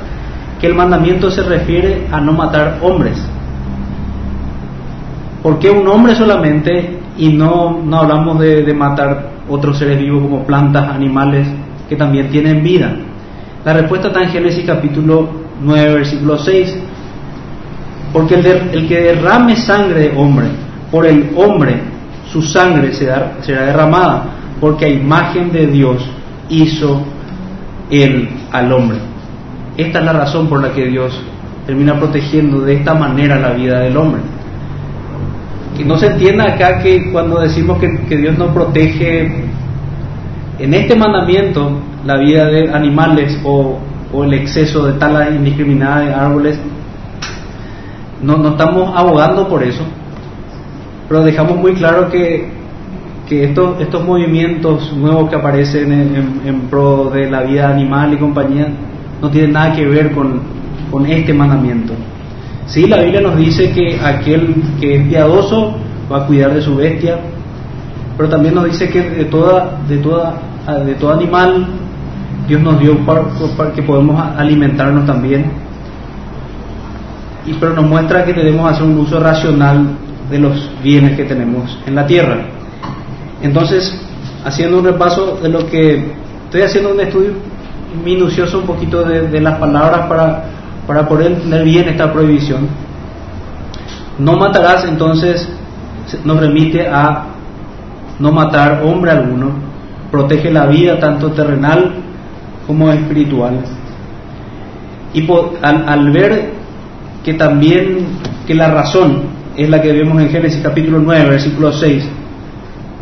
que 0.59 0.67
el 0.67 0.75
mandamiento 0.75 1.29
se 1.29 1.43
refiere 1.43 2.07
a 2.11 2.19
no 2.19 2.33
matar 2.33 2.79
hombres. 2.81 3.17
¿Por 5.43 5.59
qué 5.59 5.69
un 5.69 5.87
hombre 5.87 6.15
solamente 6.15 6.99
y 7.17 7.29
no, 7.29 7.81
no 7.83 7.99
hablamos 7.99 8.39
de, 8.39 8.73
matar 8.73 9.36
otros 9.49 9.77
seres 9.77 9.99
vivos 9.99 10.21
como 10.21 10.43
plantas, 10.45 10.89
animales 10.89 11.47
que 11.87 11.95
también 11.95 12.29
tienen 12.29 12.63
vida? 12.63 12.95
La 13.65 13.73
respuesta 13.73 14.07
está 14.07 14.23
en 14.23 14.29
Génesis 14.29 14.65
capítulo 14.65 15.29
9, 15.61 15.93
versículo 15.93 16.37
6. 16.37 16.77
Porque 18.13 18.35
el, 18.35 18.45
el 18.45 18.87
que 18.87 19.01
derrame 19.01 19.55
sangre 19.55 19.99
de 19.99 20.17
hombre, 20.17 20.47
por 20.91 21.05
el 21.05 21.31
hombre 21.35 21.81
su 22.31 22.41
sangre 22.41 22.93
será, 22.93 23.37
será 23.41 23.65
derramada, 23.65 24.25
porque 24.59 24.85
a 24.85 24.89
imagen 24.89 25.51
de 25.51 25.67
Dios 25.67 26.05
hizo 26.49 27.01
él 27.89 28.29
al 28.51 28.71
hombre. 28.71 28.97
Esta 29.77 29.99
es 29.99 30.05
la 30.05 30.13
razón 30.13 30.47
por 30.47 30.61
la 30.61 30.73
que 30.73 30.85
Dios 30.85 31.19
termina 31.65 31.95
protegiendo 31.97 32.61
de 32.61 32.75
esta 32.75 32.93
manera 32.93 33.37
la 33.39 33.51
vida 33.51 33.79
del 33.79 33.95
hombre. 33.97 34.21
Que 35.77 35.85
no 35.85 35.95
se 35.97 36.07
entienda 36.07 36.45
acá 36.45 36.79
que 36.79 37.11
cuando 37.11 37.39
decimos 37.39 37.77
que, 37.77 38.17
Dios 38.17 38.35
no 38.37 38.51
protege 38.53 39.45
en 40.57 40.73
este 40.73 40.95
mandamiento 40.95 41.69
la 42.03 42.17
vida 42.17 42.45
de 42.45 42.71
animales 42.73 43.39
o, 43.43 43.77
el 44.23 44.33
exceso 44.33 44.87
de 44.87 44.93
talas 44.93 45.31
indiscriminada 45.35 45.99
de 45.99 46.13
árboles, 46.13 46.59
no, 48.23 48.37
no 48.37 48.49
estamos 48.49 48.91
abogando 48.95 49.47
por 49.47 49.61
eso, 49.61 49.83
pero 51.07 51.23
dejamos 51.23 51.57
muy 51.57 51.73
claro 51.73 52.09
que, 52.09 52.49
que 53.27 53.43
estos, 53.43 53.79
estos 53.79 54.03
movimientos 54.03 54.91
nuevos 54.93 55.29
que 55.29 55.35
aparecen 55.35 55.91
en, 55.91 56.41
en 56.45 56.61
pro 56.61 57.11
de 57.11 57.29
la 57.29 57.41
vida 57.41 57.69
animal 57.69 58.13
y 58.13 58.17
compañía 58.17 58.69
no 59.21 59.29
tiene 59.29 59.49
nada 59.49 59.75
que 59.75 59.85
ver 59.85 60.13
con, 60.13 60.41
con 60.89 61.05
este 61.05 61.33
mandamiento. 61.33 61.93
Sí, 62.67 62.85
la 62.85 63.01
Biblia 63.01 63.21
nos 63.21 63.37
dice 63.37 63.71
que 63.71 63.99
aquel 63.99 64.55
que 64.79 64.95
es 64.95 65.07
piadoso 65.07 65.77
va 66.11 66.23
a 66.23 66.27
cuidar 66.27 66.53
de 66.53 66.61
su 66.61 66.75
bestia, 66.75 67.19
pero 68.15 68.29
también 68.29 68.55
nos 68.55 68.65
dice 68.65 68.89
que 68.89 69.01
de 69.01 69.25
toda, 69.25 69.79
de 69.87 69.97
toda 69.97 70.41
de 70.75 70.95
todo 70.95 71.13
animal, 71.13 71.65
Dios 72.47 72.61
nos 72.61 72.79
dio 72.79 72.97
para, 73.05 73.23
que 73.73 73.81
podemos 73.83 74.21
alimentarnos 74.37 75.05
también, 75.05 75.51
y, 77.45 77.53
pero 77.53 77.73
nos 77.73 77.85
muestra 77.85 78.25
que 78.25 78.33
debemos 78.33 78.69
hacer 78.69 78.83
un 78.83 78.97
uso 78.97 79.19
racional 79.19 79.87
de 80.29 80.39
los 80.39 80.69
bienes 80.83 81.15
que 81.15 81.23
tenemos 81.23 81.79
en 81.85 81.95
la 81.95 82.05
tierra. 82.05 82.37
Entonces, 83.41 83.97
haciendo 84.43 84.79
un 84.79 84.85
repaso 84.85 85.39
de 85.41 85.47
lo 85.47 85.65
que 85.67 86.11
estoy 86.45 86.61
haciendo 86.61 86.91
un 86.93 86.99
estudio 86.99 87.31
minucioso 88.03 88.59
un 88.59 88.65
poquito 88.65 89.03
de, 89.03 89.39
las 89.39 89.57
palabras 89.57 90.07
para, 90.07 90.43
para 90.87 91.07
poder 91.07 91.33
entender 91.33 91.63
bien 91.65 91.89
esta 91.89 92.11
prohibición. 92.11 92.67
No 94.17 94.37
matarás 94.37 94.85
entonces 94.85 95.47
nos 96.23 96.39
remite 96.39 96.87
a 96.87 97.25
no 98.19 98.31
matar 98.31 98.81
hombre 98.83 99.11
alguno, 99.11 99.51
protege 100.09 100.49
la 100.49 100.65
vida 100.65 100.97
tanto 100.99 101.31
terrenal 101.31 101.95
como 102.65 102.89
espiritual. 102.91 103.59
Y 105.13 105.29
al, 105.61 105.89
al, 105.89 106.11
ver 106.11 106.51
que 107.23 107.33
también 107.33 108.07
que 108.47 108.55
la 108.55 108.69
razón 108.69 109.23
es 109.57 109.69
la 109.69 109.81
que 109.81 109.91
vemos 109.91 110.21
en 110.21 110.29
Génesis 110.29 110.61
capítulo 110.63 110.99
9, 110.99 111.29
versículo 111.29 111.71
6, 111.73 112.09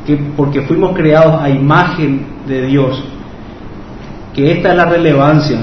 que 0.08 0.18
porque 0.36 0.62
fuimos 0.62 0.96
creados 0.96 1.42
a 1.42 1.50
imagen 1.50 2.26
de 2.48 2.66
Dios, 2.66 3.04
que 4.34 4.52
esta 4.54 4.72
es 4.72 4.76
la 4.76 4.86
relevancia 4.86 5.60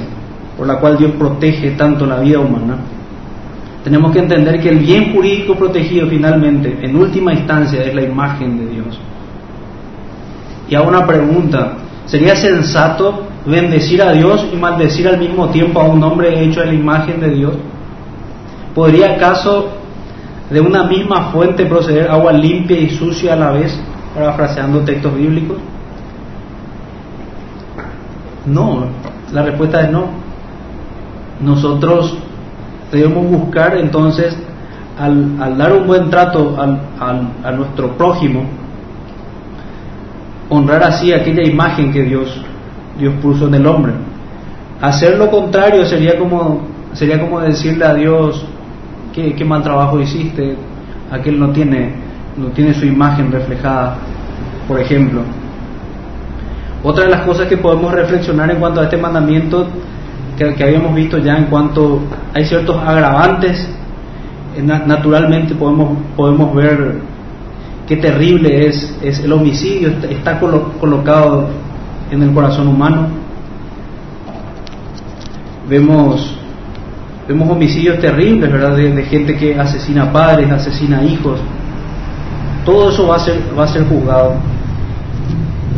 por 0.56 0.66
la 0.66 0.78
cual 0.78 0.98
Dios 0.98 1.12
protege 1.12 1.72
tanto 1.72 2.06
la 2.06 2.20
vida 2.20 2.40
humana, 2.40 2.76
tenemos 3.84 4.12
que 4.12 4.20
entender 4.20 4.60
que 4.60 4.68
el 4.68 4.78
bien 4.78 5.12
jurídico 5.12 5.56
protegido 5.56 6.06
finalmente, 6.06 6.78
en 6.82 6.96
última 6.96 7.32
instancia, 7.32 7.82
es 7.82 7.94
la 7.94 8.02
imagen 8.02 8.58
de 8.58 8.66
Dios. 8.66 9.00
Y 10.68 10.74
hago 10.74 10.88
una 10.88 11.06
pregunta, 11.06 11.74
¿sería 12.06 12.36
sensato 12.36 13.26
bendecir 13.44 14.02
a 14.02 14.12
Dios 14.12 14.46
y 14.52 14.56
maldecir 14.56 15.08
al 15.08 15.18
mismo 15.18 15.48
tiempo 15.48 15.80
a 15.80 15.84
un 15.84 16.02
hombre 16.02 16.44
hecho 16.44 16.60
a 16.60 16.66
la 16.66 16.74
imagen 16.74 17.20
de 17.20 17.30
Dios? 17.30 17.54
¿Podría 18.72 19.16
acaso 19.16 19.70
de 20.48 20.60
una 20.60 20.84
misma 20.84 21.32
fuente 21.32 21.66
proceder 21.66 22.08
agua 22.10 22.32
limpia 22.32 22.78
y 22.78 22.90
sucia 22.90 23.32
a 23.32 23.36
la 23.36 23.50
vez, 23.50 23.78
parafraseando 24.14 24.80
textos 24.80 25.14
bíblicos? 25.14 25.58
No, 28.46 28.86
la 29.32 29.42
respuesta 29.42 29.82
es 29.82 29.90
no. 29.90 30.21
Nosotros 31.42 32.16
debemos 32.90 33.30
buscar 33.30 33.76
entonces, 33.76 34.36
al, 34.98 35.56
dar 35.56 35.72
un 35.72 35.86
buen 35.86 36.10
trato 36.10 36.56
a 36.58 37.52
nuestro 37.52 37.96
prójimo, 37.96 38.44
honrar 40.52 40.82
así 40.84 41.12
aquella 41.12 41.42
imagen 41.42 41.92
que 41.92 42.02
Dios, 42.02 42.28
Dios 42.98 43.14
puso 43.22 43.46
en 43.46 43.54
el 43.54 43.66
hombre. 43.66 43.92
Hacer 44.80 45.16
lo 45.16 45.30
contrario 45.30 45.84
sería 45.86 46.18
como, 46.18 46.62
sería 46.92 47.20
como 47.20 47.40
decirle 47.40 47.84
a 47.84 47.94
Dios, 47.94 48.44
qué, 49.14 49.34
qué 49.34 49.44
mal 49.44 49.62
trabajo 49.62 50.00
hiciste, 50.00 50.56
aquel 51.10 51.38
no 51.38 51.50
tiene, 51.50 51.92
no 52.36 52.48
tiene 52.48 52.74
su 52.74 52.84
imagen 52.84 53.30
reflejada, 53.32 53.96
por 54.68 54.78
ejemplo. 54.80 55.22
Otra 56.84 57.04
de 57.04 57.10
las 57.10 57.22
cosas 57.22 57.46
que 57.46 57.56
podemos 57.56 57.92
reflexionar 57.92 58.50
en 58.50 58.58
cuanto 58.58 58.80
a 58.80 58.84
este 58.84 58.96
mandamiento 58.96 59.66
que, 60.36 60.64
habíamos 60.64 60.94
visto 60.94 61.18
ya 61.18 61.36
en 61.36 61.44
cuanto 61.44 62.00
hay 62.34 62.44
ciertos 62.44 62.76
agravantes, 62.76 63.68
eh, 64.56 64.62
naturalmente 64.62 65.54
podemos, 65.54 65.98
podemos 66.16 66.54
ver 66.54 67.00
qué 67.86 67.96
terrible 67.96 68.66
es, 68.66 68.98
es 69.02 69.20
el 69.20 69.32
homicidio, 69.32 69.90
está, 70.08 70.38
colocado 70.38 71.48
en 72.10 72.22
el 72.22 72.32
corazón 72.32 72.68
humano. 72.68 73.08
Vemos, 75.68 76.36
vemos 77.28 77.50
homicidios 77.50 77.98
terribles, 78.00 78.50
¿verdad? 78.52 78.76
De, 78.76 79.02
gente 79.04 79.36
que 79.36 79.58
asesina 79.58 80.12
padres, 80.12 80.50
asesina 80.50 81.02
hijos. 81.02 81.40
Todo 82.64 82.90
eso 82.90 83.08
va 83.08 83.16
a 83.16 83.20
ser, 83.20 83.40
va 83.58 83.64
a 83.64 83.68
ser 83.68 83.86
juzgado. 83.88 84.34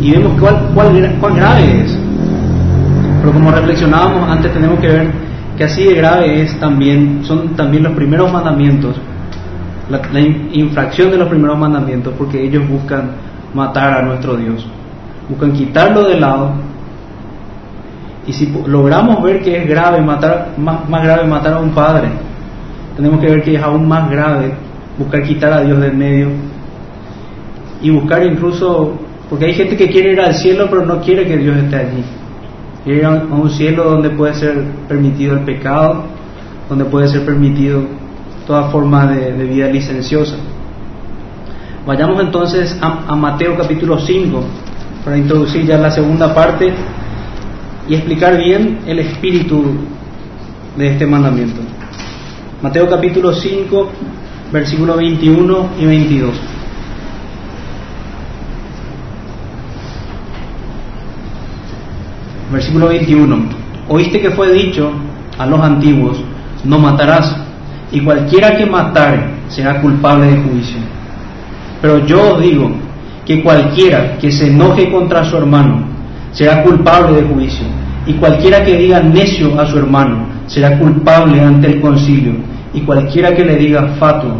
Y 0.01 0.11
vemos 0.11 0.39
cuál, 0.41 0.71
cuál, 0.75 1.17
cuán 1.21 1.37
grave 1.37 1.83
es. 1.83 2.04
Pero 3.25 3.33
como 3.33 3.51
reflexionábamos 3.53 4.29
antes, 4.29 4.53
tenemos 4.53 4.79
que 4.81 4.87
ver 4.87 5.11
que 5.57 5.65
así 5.65 5.83
de 5.83 5.95
grave 5.95 6.43
es 6.43 6.61
también, 6.61 7.21
son 7.25 7.57
también 7.57 7.85
los 7.85 7.95
primeros 7.95 8.31
mandamientos, 8.31 8.97
la, 9.89 10.21
infracción 10.21 11.11
de 11.11 11.17
los 11.17 11.29
primeros 11.29 11.59
mandamientos, 11.59 12.13
porque 12.19 12.45
ellos 12.45 12.69
buscan 12.69 13.13
matar 13.55 13.95
a 13.95 14.03
nuestro 14.03 14.37
Dios, 14.37 14.67
buscan 15.27 15.55
quitarlo 15.55 16.07
de 16.07 16.21
lado. 16.21 16.53
Y 18.27 18.35
si 18.35 18.55
logramos 18.67 19.23
ver 19.23 19.41
que 19.41 19.57
es 19.57 19.69
grave 19.71 20.03
matar, 20.03 20.51
más, 20.59 20.87
más 20.87 21.03
grave 21.03 21.27
matar 21.27 21.55
a 21.55 21.61
un 21.61 21.71
padre, 21.71 22.09
tenemos 22.95 23.21
que 23.21 23.27
ver 23.27 23.43
que 23.43 23.55
es 23.55 23.63
aún 23.63 23.89
más 23.89 24.11
grave 24.11 24.53
buscar 24.99 25.23
quitar 25.23 25.51
a 25.51 25.63
Dios 25.63 25.81
del 25.81 25.95
medio 25.95 26.29
y 27.81 27.89
buscar 27.89 28.23
incluso, 28.23 28.99
porque 29.31 29.47
hay 29.47 29.55
gente 29.55 29.79
que 29.79 29.89
quiere 29.89 30.13
ir 30.13 30.21
al 30.21 30.35
cielo 30.35 30.67
pero 30.69 30.85
no 30.85 31.01
quiere 31.01 31.27
que 31.27 31.39
Dios 31.39 31.57
esté 31.57 31.77
allí 31.77 32.05
ir 32.87 33.05
a 33.05 33.11
un 33.11 33.51
cielo 33.51 33.85
donde 33.85 34.11
puede 34.11 34.35
ser 34.35 34.63
permitido 34.89 35.35
el 35.35 35.45
pecado, 35.45 36.05
donde 36.69 36.85
puede 36.85 37.09
ser 37.09 37.25
permitido 37.25 37.83
toda 38.47 38.71
forma 38.71 39.07
de, 39.07 39.33
vida 39.45 39.69
licenciosa. 39.69 40.37
Vayamos 41.87 42.21
entonces 42.21 42.77
a, 42.81 43.15
Mateo 43.15 43.57
capítulo 43.57 43.99
5 43.99 44.45
para 45.05 45.17
introducir 45.17 45.67
ya 45.67 45.79
la 45.79 45.91
segunda 45.91 46.35
parte 46.35 46.73
y 47.89 47.95
explicar 47.95 48.37
bien 48.37 48.81
el 48.87 48.99
espíritu 48.99 49.65
de 50.77 50.89
este 50.89 51.07
mandamiento. 51.07 51.61
Mateo 52.63 52.89
capítulo 52.89 53.33
5, 53.33 53.89
versículos 54.51 54.97
21 54.97 55.69
y 55.79 55.85
22. 55.85 56.54
Versículo 62.53 62.89
21. 62.89 63.37
Oíste 63.89 64.21
que 64.21 64.31
fue 64.31 64.53
dicho 64.53 64.91
a 65.39 65.47
los 65.47 65.61
antiguos, 65.61 66.23
no 66.65 66.79
matarás, 66.79 67.37
y 67.93 68.01
cualquiera 68.01 68.57
que 68.57 68.67
matare 68.67 69.25
será 69.49 69.81
culpable 69.81 70.27
de 70.27 70.37
juicio. 70.43 70.79
Pero 71.81 72.07
yo 72.07 72.35
os 72.35 72.43
digo 72.43 72.71
que 73.27 73.43
cualquiera 73.43 74.17
que 74.19 74.31
se 74.31 74.49
enoje 74.49 74.91
contra 74.91 75.25
su 75.25 75.37
hermano 75.37 75.87
será 76.33 76.63
culpable 76.63 77.21
de 77.21 77.29
juicio, 77.29 77.67
y 78.07 78.15
cualquiera 78.15 78.65
que 78.65 78.77
diga 78.77 79.01
necio 79.01 79.59
a 79.61 79.67
su 79.67 79.79
hermano 79.79 80.27
será 80.47 80.79
culpable 80.79 81.41
ante 81.41 81.69
el 81.69 81.81
concilio, 81.81 82.35
y 82.73 82.81
cualquiera 82.81 83.35
que 83.35 83.45
le 83.45 83.57
diga 83.57 83.95
fatuo 83.99 84.39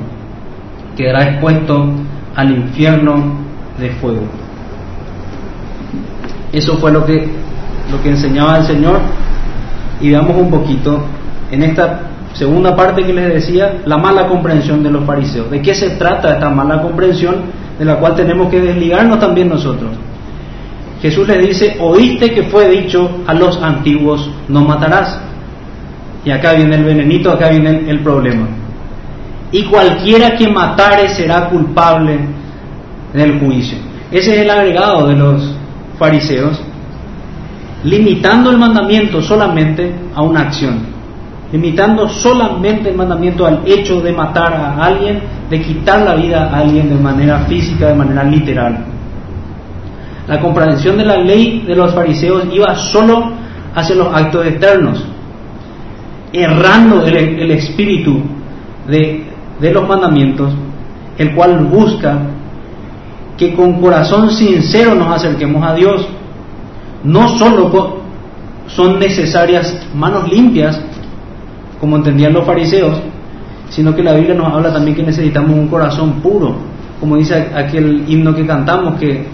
quedará 0.97 1.25
expuesto 1.25 1.91
al 2.35 2.51
infierno 2.51 3.39
de 3.79 3.91
fuego. 3.91 4.27
Eso 6.53 6.77
fue 6.79 6.93
lo 6.93 7.05
que 7.05 7.29
lo 7.91 8.03
que 8.03 8.11
enseñaba 8.11 8.59
el 8.59 8.67
Señor 8.67 9.01
y 10.01 10.11
veamos 10.11 10.37
un 10.37 10.51
poquito 10.51 11.05
en 11.51 11.63
esta 11.63 12.01
segunda 12.35 12.75
parte 12.75 13.05
que 13.05 13.13
les 13.13 13.33
decía, 13.33 13.83
la 13.85 13.97
mala 13.97 14.27
comprensión 14.27 14.83
de 14.83 14.91
los 14.91 15.05
fariseos. 15.05 15.51
¿De 15.51 15.63
qué 15.63 15.75
se 15.75 15.91
trata 15.91 16.35
esta 16.35 16.51
mala 16.51 16.83
comprensión 16.83 17.37
de 17.79 17.85
la 17.85 17.97
cual 17.97 18.15
tenemos 18.15 18.51
que 18.51 18.61
desligarnos 18.61 19.21
también 19.21 19.49
nosotros? 19.49 19.91
Jesús 21.01 21.29
le 21.29 21.39
dice, 21.39 21.77
oíste 21.81 22.33
que 22.33 22.45
fue 22.45 22.69
dicho 22.69 23.19
a 23.27 23.35
los 23.35 23.63
antiguos, 23.63 24.31
no 24.49 24.63
matarás. 24.63 25.21
Y 26.25 26.31
acá 26.31 26.55
viene 26.55 26.77
el 26.77 26.85
venenito, 26.85 27.31
acá 27.31 27.51
viene 27.51 27.89
el 27.89 28.01
problema. 28.01 28.49
Y 29.53 29.65
cualquiera 29.65 30.37
que 30.37 30.49
matare 30.49 31.09
será 31.11 31.49
culpable 31.49 32.19
del 33.13 33.39
juicio. 33.39 33.79
Ese 34.11 34.35
es 34.35 34.39
el 34.43 34.51
agregado 34.51 35.07
de 35.07 35.15
los 35.15 35.55
fariseos 35.99 36.61
limitando 37.85 38.51
el 38.51 38.59
mandamiento 38.59 39.21
solamente 39.21 39.95
a 40.15 40.23
una 40.23 40.41
acción, 40.41 40.81
limitando 41.53 42.09
solamente 42.09 42.89
el 42.91 42.97
mandamiento 42.97 43.47
al 43.47 43.61
hecho 43.67 44.01
de 44.01 44.13
matar 44.13 44.55
a 44.55 44.85
alguien, 44.85 45.21
de 45.51 45.61
quitar 45.61 46.01
la 46.01 46.15
vida 46.15 46.51
a 46.51 46.59
alguien 46.59 46.89
de 46.89 46.97
manera 46.97 47.41
física, 47.41 47.89
de 47.89 47.95
manera 47.95 48.25
literal. 48.25 48.87
La 50.27 50.41
comprensión 50.41 50.97
de 50.97 51.05
la 51.05 51.19
ley 51.19 51.65
de 51.67 51.77
los 51.77 51.95
fariseos 51.95 52.45
iba 52.51 52.75
solo 52.75 53.33
hacia 53.75 53.95
los 53.95 54.15
actos 54.15 54.47
externos, 54.47 55.05
errando 56.33 57.05
el, 57.05 57.51
espíritu 57.51 58.23
de, 58.89 59.25
de 59.61 59.73
los 59.73 59.87
mandamientos, 59.87 60.55
el 61.19 61.35
cual 61.35 61.67
busca 61.67 62.19
que 63.37 63.55
con 63.55 63.81
corazón 63.81 64.31
sincero 64.31 64.95
nos 64.95 65.15
acerquemos 65.15 65.63
a 65.63 65.75
Dios 65.75 66.09
no 67.05 67.29
solo 67.39 68.03
son 68.67 68.99
necesarias 68.99 69.87
manos 69.95 70.29
limpias, 70.29 70.81
como 71.81 71.97
entendían 71.97 72.33
los 72.33 72.45
fariseos, 72.45 72.99
sino 73.69 73.95
que 73.95 74.03
la 74.03 74.15
Biblia 74.15 74.35
nos 74.35 74.53
habla 74.53 74.73
también 74.73 74.97
que 74.97 75.03
necesitamos 75.03 75.51
un 75.51 75.69
corazón 75.69 76.21
puro, 76.23 76.57
como 76.99 77.17
dice 77.17 77.51
aquel 77.55 78.05
himno 78.09 78.35
que 78.35 78.47
cantamos, 78.47 78.99
que, 78.99 79.27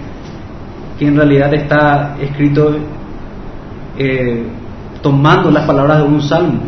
que 0.99 1.07
en 1.07 1.17
realidad 1.17 1.55
está 1.55 2.17
escrito 2.21 2.75
eh, 3.97 4.47
tomando 5.03 5.51
las 5.51 5.65
palabras 5.65 5.99
de 5.99 6.05
un 6.05 6.23
salmo. 6.23 6.61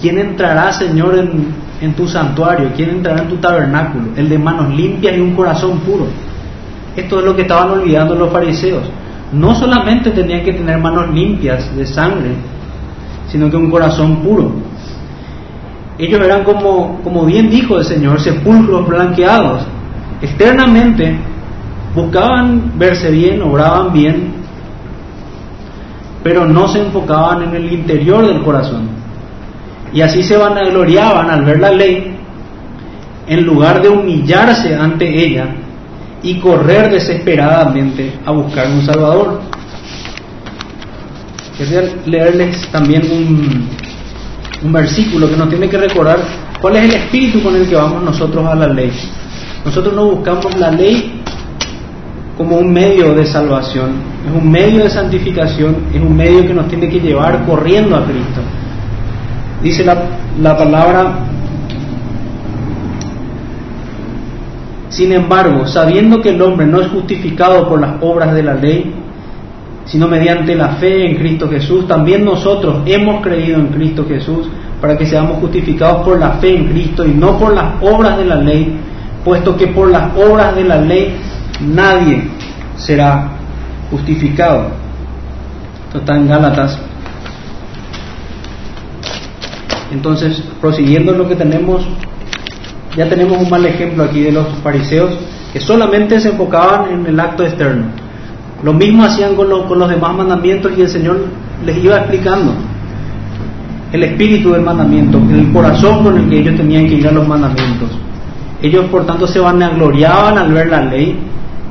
¿Quién 0.00 0.18
entrará, 0.18 0.72
Señor, 0.72 1.18
en, 1.18 1.54
en 1.80 1.94
tu 1.94 2.08
santuario? 2.08 2.70
¿Quién 2.74 2.90
entrará 2.90 3.22
en 3.22 3.28
tu 3.28 3.36
tabernáculo? 3.36 4.06
El 4.16 4.28
de 4.28 4.38
manos 4.38 4.74
limpias 4.74 5.16
y 5.16 5.20
un 5.20 5.34
corazón 5.34 5.80
puro. 5.80 6.06
Esto 6.96 7.18
es 7.18 7.24
lo 7.24 7.36
que 7.36 7.42
estaban 7.42 7.70
olvidando 7.70 8.14
los 8.14 8.32
fariseos. 8.32 8.84
No 9.34 9.54
solamente 9.54 10.10
tenían 10.10 10.44
que 10.44 10.52
tener 10.52 10.78
manos 10.78 11.10
limpias 11.12 11.74
de 11.74 11.84
sangre, 11.86 12.36
sino 13.28 13.50
que 13.50 13.56
un 13.56 13.68
corazón 13.68 14.18
puro. 14.18 14.52
Ellos 15.98 16.20
eran 16.24 16.44
como, 16.44 17.00
como 17.02 17.24
bien 17.24 17.50
dijo 17.50 17.78
el 17.78 17.84
Señor, 17.84 18.20
sepulcros 18.20 18.86
blanqueados. 18.86 19.66
Externamente 20.22 21.16
buscaban 21.94 22.72
verse 22.78 23.10
bien, 23.10 23.42
obraban 23.42 23.92
bien, 23.92 24.34
pero 26.22 26.46
no 26.46 26.68
se 26.68 26.80
enfocaban 26.80 27.42
en 27.42 27.54
el 27.56 27.72
interior 27.72 28.26
del 28.26 28.40
corazón. 28.42 28.88
Y 29.92 30.00
así 30.00 30.22
se 30.22 30.36
vanagloriaban 30.36 31.28
al 31.30 31.44
ver 31.44 31.58
la 31.58 31.70
ley, 31.70 32.16
en 33.26 33.44
lugar 33.44 33.82
de 33.82 33.88
humillarse 33.88 34.74
ante 34.74 35.24
ella 35.24 35.48
y 36.24 36.38
correr 36.38 36.90
desesperadamente 36.90 38.14
a 38.24 38.32
buscar 38.32 38.66
un 38.66 38.84
Salvador. 38.84 39.42
Quería 41.56 41.82
leerles 42.06 42.66
también 42.72 43.02
un, 43.12 43.68
un 44.64 44.72
versículo 44.72 45.28
que 45.28 45.36
nos 45.36 45.50
tiene 45.50 45.68
que 45.68 45.76
recordar 45.76 46.18
cuál 46.60 46.76
es 46.76 46.84
el 46.84 46.94
espíritu 46.94 47.42
con 47.42 47.54
el 47.54 47.68
que 47.68 47.76
vamos 47.76 48.02
nosotros 48.02 48.44
a 48.46 48.54
la 48.54 48.66
ley. 48.66 48.90
Nosotros 49.64 49.94
no 49.94 50.06
buscamos 50.06 50.56
la 50.56 50.70
ley 50.70 51.20
como 52.38 52.56
un 52.56 52.72
medio 52.72 53.14
de 53.14 53.26
salvación, 53.26 53.92
es 54.26 54.42
un 54.42 54.50
medio 54.50 54.82
de 54.82 54.90
santificación, 54.90 55.76
es 55.94 56.00
un 56.00 56.16
medio 56.16 56.46
que 56.46 56.54
nos 56.54 56.68
tiene 56.68 56.88
que 56.88 57.00
llevar 57.00 57.44
corriendo 57.44 57.96
a 57.96 58.04
Cristo. 58.04 58.40
Dice 59.62 59.84
la, 59.84 59.96
la 60.40 60.56
palabra, 60.56 61.18
sin 64.94 65.10
embargo, 65.10 65.66
sabiendo 65.66 66.22
que 66.22 66.28
el 66.28 66.40
hombre 66.40 66.66
no 66.66 66.80
es 66.80 66.86
justificado 66.86 67.68
por 67.68 67.80
las 67.80 67.94
obras 68.00 68.32
de 68.32 68.44
la 68.44 68.54
ley, 68.54 68.94
sino 69.86 70.06
mediante 70.06 70.54
la 70.54 70.76
fe 70.76 71.10
en 71.10 71.16
Cristo 71.16 71.48
Jesús, 71.48 71.88
también 71.88 72.24
nosotros 72.24 72.82
hemos 72.86 73.20
creído 73.20 73.58
en 73.58 73.66
Cristo 73.68 74.04
Jesús 74.06 74.48
para 74.80 74.96
que 74.96 75.04
seamos 75.04 75.40
justificados 75.40 76.04
por 76.04 76.20
la 76.20 76.34
fe 76.34 76.54
en 76.54 76.68
Cristo 76.68 77.04
y 77.04 77.08
no 77.08 77.36
por 77.40 77.52
las 77.54 77.82
obras 77.82 78.16
de 78.18 78.24
la 78.24 78.36
ley, 78.36 78.76
puesto 79.24 79.56
que 79.56 79.66
por 79.66 79.90
las 79.90 80.16
obras 80.16 80.54
de 80.54 80.62
la 80.62 80.76
ley 80.76 81.16
nadie 81.60 82.28
será 82.76 83.32
justificado. 83.90 84.68
Esto 85.88 85.98
está 85.98 86.16
en 86.16 86.28
Gálatas. 86.28 86.78
Entonces, 89.90 90.40
prosiguiendo 90.60 91.12
lo 91.12 91.28
que 91.28 91.34
tenemos, 91.34 91.84
ya 92.96 93.08
tenemos 93.08 93.38
un 93.38 93.50
mal 93.50 93.64
ejemplo 93.66 94.04
aquí 94.04 94.20
de 94.20 94.32
los 94.32 94.46
fariseos 94.62 95.18
que 95.52 95.60
solamente 95.60 96.20
se 96.20 96.30
enfocaban 96.30 96.92
en 96.92 97.06
el 97.06 97.18
acto 97.18 97.44
externo. 97.44 97.86
Lo 98.62 98.72
mismo 98.72 99.04
hacían 99.04 99.34
con, 99.34 99.48
con 99.66 99.78
los 99.78 99.88
demás 99.88 100.14
mandamientos 100.14 100.72
y 100.76 100.82
el 100.82 100.88
Señor 100.88 101.26
les 101.64 101.76
iba 101.78 101.96
explicando 101.96 102.54
el 103.92 104.02
espíritu 104.02 104.50
del 104.50 104.62
mandamiento, 104.62 105.18
el 105.30 105.52
corazón 105.52 106.02
con 106.02 106.18
el 106.18 106.28
que 106.28 106.40
ellos 106.40 106.56
tenían 106.56 106.86
que 106.88 106.94
ir 106.94 107.06
a 107.06 107.12
los 107.12 107.26
mandamientos. 107.28 107.90
Ellos, 108.60 108.86
por 108.86 109.06
tanto, 109.06 109.26
se 109.26 109.38
vanagloriaban 109.38 110.36
al 110.38 110.52
ver 110.52 110.68
la 110.68 110.84
ley 110.84 111.16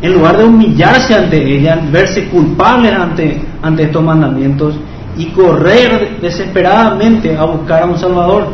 en 0.01 0.13
lugar 0.13 0.37
de 0.37 0.43
humillarse 0.43 1.15
ante 1.15 1.41
ella, 1.41 1.81
verse 1.91 2.27
culpables 2.29 2.93
ante, 2.93 3.41
ante 3.61 3.83
estos 3.83 4.03
mandamientos 4.03 4.75
y 5.17 5.27
correr 5.27 6.17
desesperadamente 6.21 7.35
a 7.37 7.45
buscar 7.45 7.83
a 7.83 7.85
un 7.85 7.97
Salvador. 7.97 8.47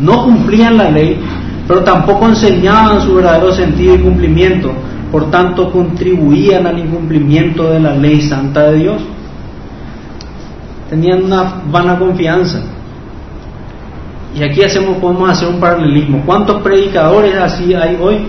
No 0.00 0.24
cumplían 0.24 0.76
la 0.76 0.90
ley, 0.90 1.18
pero 1.66 1.82
tampoco 1.82 2.26
enseñaban 2.26 3.00
su 3.00 3.14
verdadero 3.14 3.52
sentido 3.52 3.94
y 3.94 3.98
cumplimiento, 3.98 4.72
por 5.10 5.30
tanto 5.30 5.70
contribuían 5.70 6.66
al 6.66 6.78
incumplimiento 6.78 7.70
de 7.70 7.80
la 7.80 7.94
ley 7.94 8.22
santa 8.22 8.70
de 8.70 8.78
Dios. 8.78 9.02
Tenían 10.90 11.24
una 11.24 11.62
vana 11.70 11.98
confianza. 11.98 12.62
Y 14.34 14.42
aquí 14.42 14.62
hacemos, 14.62 14.98
podemos 14.98 15.30
hacer 15.30 15.48
un 15.48 15.58
paralelismo. 15.58 16.22
¿Cuántos 16.26 16.60
predicadores 16.60 17.34
así 17.36 17.72
hay 17.74 17.96
hoy? 18.00 18.26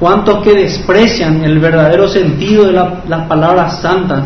¿Cuántos 0.00 0.42
que 0.42 0.54
desprecian 0.54 1.44
el 1.44 1.58
verdadero 1.58 2.08
sentido 2.08 2.66
de 2.66 2.72
las 2.72 3.26
palabras 3.28 3.80
santas 3.80 4.24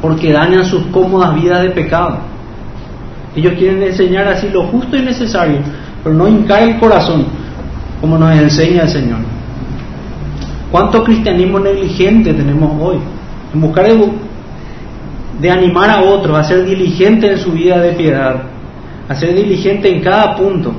porque 0.00 0.32
dañan 0.32 0.64
sus 0.64 0.84
cómodas 0.86 1.34
vidas 1.34 1.62
de 1.62 1.70
pecado? 1.70 2.33
Ellos 3.36 3.54
quieren 3.58 3.82
enseñar 3.82 4.28
así 4.28 4.48
lo 4.50 4.64
justo 4.68 4.96
y 4.96 5.02
necesario, 5.02 5.58
pero 6.02 6.14
no 6.14 6.28
hincar 6.28 6.62
el 6.62 6.78
corazón 6.78 7.26
como 8.00 8.18
nos 8.18 8.36
enseña 8.38 8.82
el 8.82 8.88
Señor. 8.88 9.18
¿Cuánto 10.70 11.02
cristianismo 11.04 11.58
negligente 11.58 12.32
tenemos 12.34 12.70
hoy? 12.80 12.96
En 13.52 13.60
buscar 13.60 13.86
de, 15.40 15.50
animar 15.50 15.90
a 15.90 16.02
otros 16.02 16.36
a 16.36 16.44
ser 16.44 16.64
diligente 16.64 17.30
en 17.30 17.38
su 17.38 17.52
vida 17.52 17.78
de 17.78 17.92
piedad, 17.92 18.42
a 19.08 19.14
ser 19.14 19.34
diligente 19.34 19.88
en 19.88 20.02
cada 20.02 20.36
punto 20.36 20.72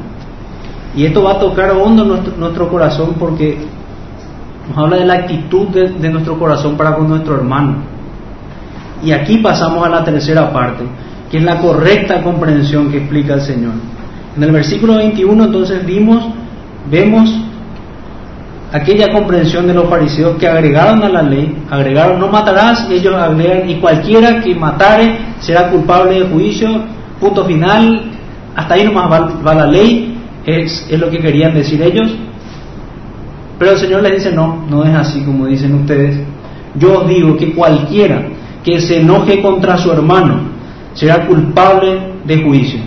y 0.96 1.06
esto 1.06 1.24
va 1.24 1.34
a 1.34 1.40
tocar 1.40 1.72
hondo 1.72 2.06
nuestro, 2.06 2.34
nuestro 2.38 2.70
corazón 2.70 3.16
porque 3.20 3.58
nos 4.70 4.78
habla 4.78 4.98
de 4.98 5.06
la 5.06 5.14
actitud 5.16 5.68
de, 5.68 6.10
nuestro 6.10 6.40
corazón 6.40 6.78
para 6.78 6.96
con 6.96 7.10
nuestro 7.10 7.36
hermano. 7.36 7.78
Y 9.04 9.12
aquí 9.12 9.38
pasamos 9.40 9.86
a 9.86 9.90
la 9.90 10.04
tercera 10.04 10.52
parte, 10.52 10.86
es 11.38 11.44
la 11.44 11.60
correcta 11.60 12.22
comprensión 12.22 12.92
que 12.92 12.98
explica 12.98 13.36
el 13.36 13.42
Señor. 13.42 13.74
En 14.36 14.44
el 14.44 14.52
versículo 14.52 14.96
21 14.96 15.46
entonces 15.46 15.86
vimos, 15.86 16.24
vemos 16.90 17.34
aquella 18.72 19.12
comprensión 19.12 19.68
de 19.68 19.74
los 19.74 19.90
fariseos 19.90 20.38
que 20.38 20.48
agregaron 20.48 21.04
a 21.04 21.10
la 21.10 21.22
ley, 21.22 21.56
agregaron 21.70 22.20
no 22.20 22.28
matarás, 22.28 22.90
ellos 22.90 23.16
agregan 23.16 23.70
y 23.70 23.76
cualquiera 23.76 24.42
que 24.42 24.54
matare 24.56 25.18
será 25.40 25.70
culpable 25.70 26.20
de 26.20 26.30
juicio, 26.30 26.68
punto 27.20 27.46
final, 27.46 28.12
hasta 28.56 28.74
ahí 28.74 28.84
nomás 28.84 29.10
va 29.46 29.54
la 29.54 29.68
ley, 29.68 30.18
es 30.46 30.88
lo 30.92 31.10
que 31.10 31.20
querían 31.20 31.54
decir 31.54 31.82
ellos. 31.82 32.12
Pero 33.58 33.72
el 33.72 33.78
Señor 33.78 34.02
les 34.04 34.16
dice, 34.16 34.32
no, 34.32 34.66
no 34.70 34.84
es 34.84 34.94
así 34.94 35.22
como 35.22 35.46
dicen 35.46 35.74
ustedes. 35.76 36.20
Yo 36.76 37.02
os 37.02 37.08
digo 37.08 37.38
que 37.38 37.54
cualquiera 37.54 38.28
que 38.64 38.82
se 38.82 39.00
enoje 39.00 39.42
contra 39.42 39.78
su 39.78 39.92
hermano 39.92 40.55
será 40.96 41.28
culpable 41.28 42.14
de 42.26 42.42
juicio. 42.42 42.80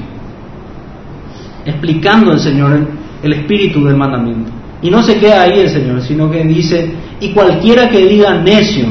Explicando 1.65 2.33
el 2.33 2.41
Señor 2.41 2.89
el, 3.23 3.33
espíritu 3.33 3.85
del 3.85 3.97
mandamiento. 3.97 4.51
Y 4.83 4.91
no 4.91 5.03
se 5.03 5.19
queda 5.19 5.43
ahí 5.43 5.61
el 5.61 5.69
Señor, 5.69 6.03
sino 6.03 6.31
que 6.31 6.43
dice, 6.45 6.93
y 7.21 7.31
cualquiera 7.31 7.89
que 7.89 8.07
diga 8.07 8.35
necio 8.39 8.87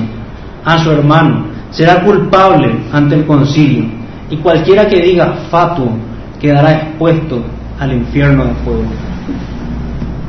a 0.64 0.78
su 0.84 0.92
hermano 0.92 1.48
será 1.72 2.04
culpable 2.04 2.76
ante 2.92 3.16
el 3.16 3.26
concilio. 3.26 3.86
Y 4.30 4.38
cualquiera 4.38 4.88
que 4.88 5.02
diga 5.02 5.34
fatuo 5.50 5.92
quedará 6.40 6.72
expuesto 6.74 7.44
al 7.80 7.94
infierno 7.94 8.46
de 8.46 8.54
fuego. 8.64 8.84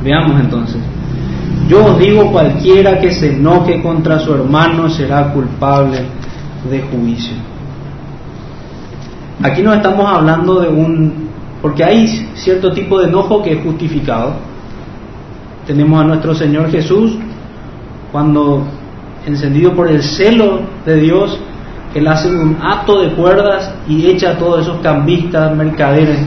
Veamos 0.02 0.40
entonces. 0.40 0.80
Yo 1.68 1.84
os 1.84 1.98
digo, 1.98 2.30
cualquiera 2.32 2.98
que 2.98 3.12
se 3.12 3.34
enoje 3.34 3.82
contra 3.82 4.18
su 4.20 4.32
hermano 4.32 4.88
será 4.88 5.32
culpable 5.32 5.98
de 6.70 6.80
juicio. 6.80 7.36
Aquí 9.42 9.62
no 9.62 9.72
estamos 9.72 10.10
hablando 10.10 10.60
de 10.60 10.68
un... 10.68 11.28
porque 11.62 11.84
hay 11.84 12.08
cierto 12.34 12.72
tipo 12.72 13.00
de 13.00 13.08
enojo 13.08 13.42
que 13.42 13.52
es 13.52 13.62
justificado. 13.62 14.34
Tenemos 15.66 16.00
a 16.00 16.04
nuestro 16.04 16.34
Señor 16.34 16.70
Jesús, 16.70 17.16
cuando 18.10 18.64
encendido 19.26 19.74
por 19.74 19.88
el 19.88 20.02
celo 20.02 20.60
de 20.86 20.96
Dios, 20.96 21.38
Él 21.94 22.06
hace 22.08 22.28
un 22.28 22.56
acto 22.62 23.00
de 23.00 23.10
cuerdas 23.12 23.72
y 23.86 24.06
echa 24.06 24.30
a 24.30 24.38
todos 24.38 24.62
esos 24.62 24.78
cambistas, 24.80 25.54
mercaderes 25.54 26.18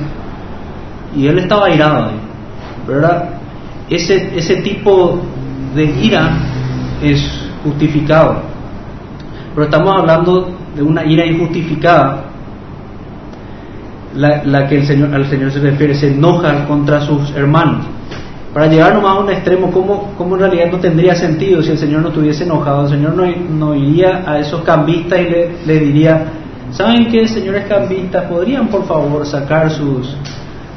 y 1.15 1.28
él 1.28 1.39
estaba 1.39 1.67
airado, 1.67 2.12
¿verdad? 2.88 3.30
Ese, 3.89 4.38
ese 4.38 4.58
tipo 4.58 5.19
de 5.76 5.84
ira 5.84 6.38
es 7.02 7.50
justificado, 7.63 8.41
pero 9.54 9.65
estamos 9.65 9.93
hablando 9.97 10.56
de 10.76 10.82
una 10.82 11.06
ira 11.06 11.26
injustificada, 11.26 12.31
la, 14.15 14.67
que 14.67 14.78
el 14.80 14.86
Señor, 14.86 15.13
al 15.13 15.26
Señor 15.30 15.52
se 15.52 15.60
refiere, 15.60 15.95
se 15.95 16.13
enoja 16.13 16.65
contra 16.65 17.02
sus 17.02 17.32
hermanos. 17.36 17.86
Para 18.54 18.67
llegar 18.67 18.93
nomás 18.93 19.12
a 19.12 19.19
un 19.19 19.30
extremo, 19.30 19.71
¿cómo, 19.71 20.13
¿cómo, 20.17 20.36
en 20.36 20.41
realidad 20.41 20.71
no 20.71 20.78
tendría 20.80 21.15
sentido 21.15 21.63
si 21.63 21.71
el 21.71 21.78
Señor 21.78 22.02
no 22.02 22.10
estuviese 22.10 22.43
enojado? 22.43 22.84
El 22.84 22.89
Señor 22.89 23.15
no, 23.15 23.24
no 23.26 23.76
iría 23.76 24.24
a 24.26 24.39
esos 24.39 24.62
cambistas 24.62 25.19
y 25.21 25.24
le, 25.24 25.52
le 25.65 25.80
diría, 25.80 26.26
¿saben 26.71 27.10
qué, 27.10 27.28
señores 27.28 27.65
cambistas? 27.67 28.26
¿Podrían 28.26 28.67
por 28.67 28.86
favor 28.86 29.26
sacar 29.26 29.71
sus, 29.71 30.15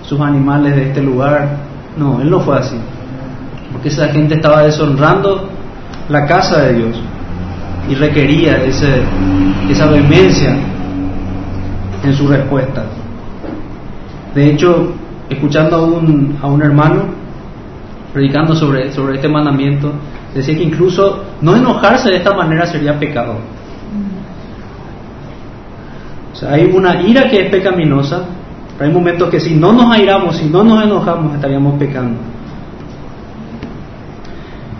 sus 0.07 0.21
animales 0.21 0.77
de 0.77 0.89
este 0.89 1.03
lugar. 1.03 1.57
No, 1.97 2.21
él 2.21 2.31
no 2.31 2.41
fue 2.41 2.59
así. 2.59 2.77
porque 3.73 3.89
esa 3.89 4.09
gente 4.09 4.35
estaba 4.35 4.63
deshonrando 4.63 5.49
la 6.09 6.27
casa 6.27 6.63
de 6.63 6.75
Dios 6.75 6.97
y 7.89 7.95
requería 7.95 8.63
ese, 8.65 9.03
esa 9.71 9.87
vehemencia 9.87 10.57
en 12.03 12.15
su 12.15 12.29
respuesta. 12.29 12.85
De 14.35 14.51
hecho, 14.51 14.93
escuchando 15.29 15.77
a 15.77 15.83
un, 15.83 16.39
a 16.43 16.47
un 16.49 16.63
hermano 16.63 17.05
predicando 18.13 18.55
sobre, 18.55 18.93
sobre 18.93 19.17
este 19.17 19.29
mandamiento, 19.29 19.93
decía 20.35 20.57
que 20.57 20.63
incluso 20.63 21.25
no 21.41 21.57
enojarse 21.57 22.11
de 22.11 22.17
esta 22.17 22.35
manera 22.35 22.67
sería 22.67 22.99
pecado. 22.99 23.37
O 26.33 26.37
sea, 26.37 26.53
hay 26.53 26.71
una 26.73 27.03
ira 27.03 27.29
que 27.29 27.43
es 27.43 27.51
pecaminosa, 27.51 28.25
pero 28.77 28.89
hay 28.89 28.95
momentos 28.95 29.31
que 29.31 29.41
si 29.41 29.55
no 29.55 29.73
nos 29.73 29.95
airamos, 29.95 30.37
si 30.37 30.49
no 30.49 30.65
nos 30.65 30.85
enojamos, 30.85 31.35
estaríamos 31.35 31.79
pecando. 31.79 32.19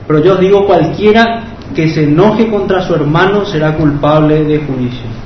Pero 0.07 0.19
yo 0.21 0.35
os 0.35 0.41
digo, 0.41 0.67
cualquiera 0.67 1.43
que 1.75 1.89
se 1.91 2.05
enoje 2.05 2.49
contra 2.51 2.83
su 2.83 2.95
hermano 2.95 3.45
será 3.45 3.77
culpable 3.77 4.45
de 4.45 4.59
juicio. 4.59 5.24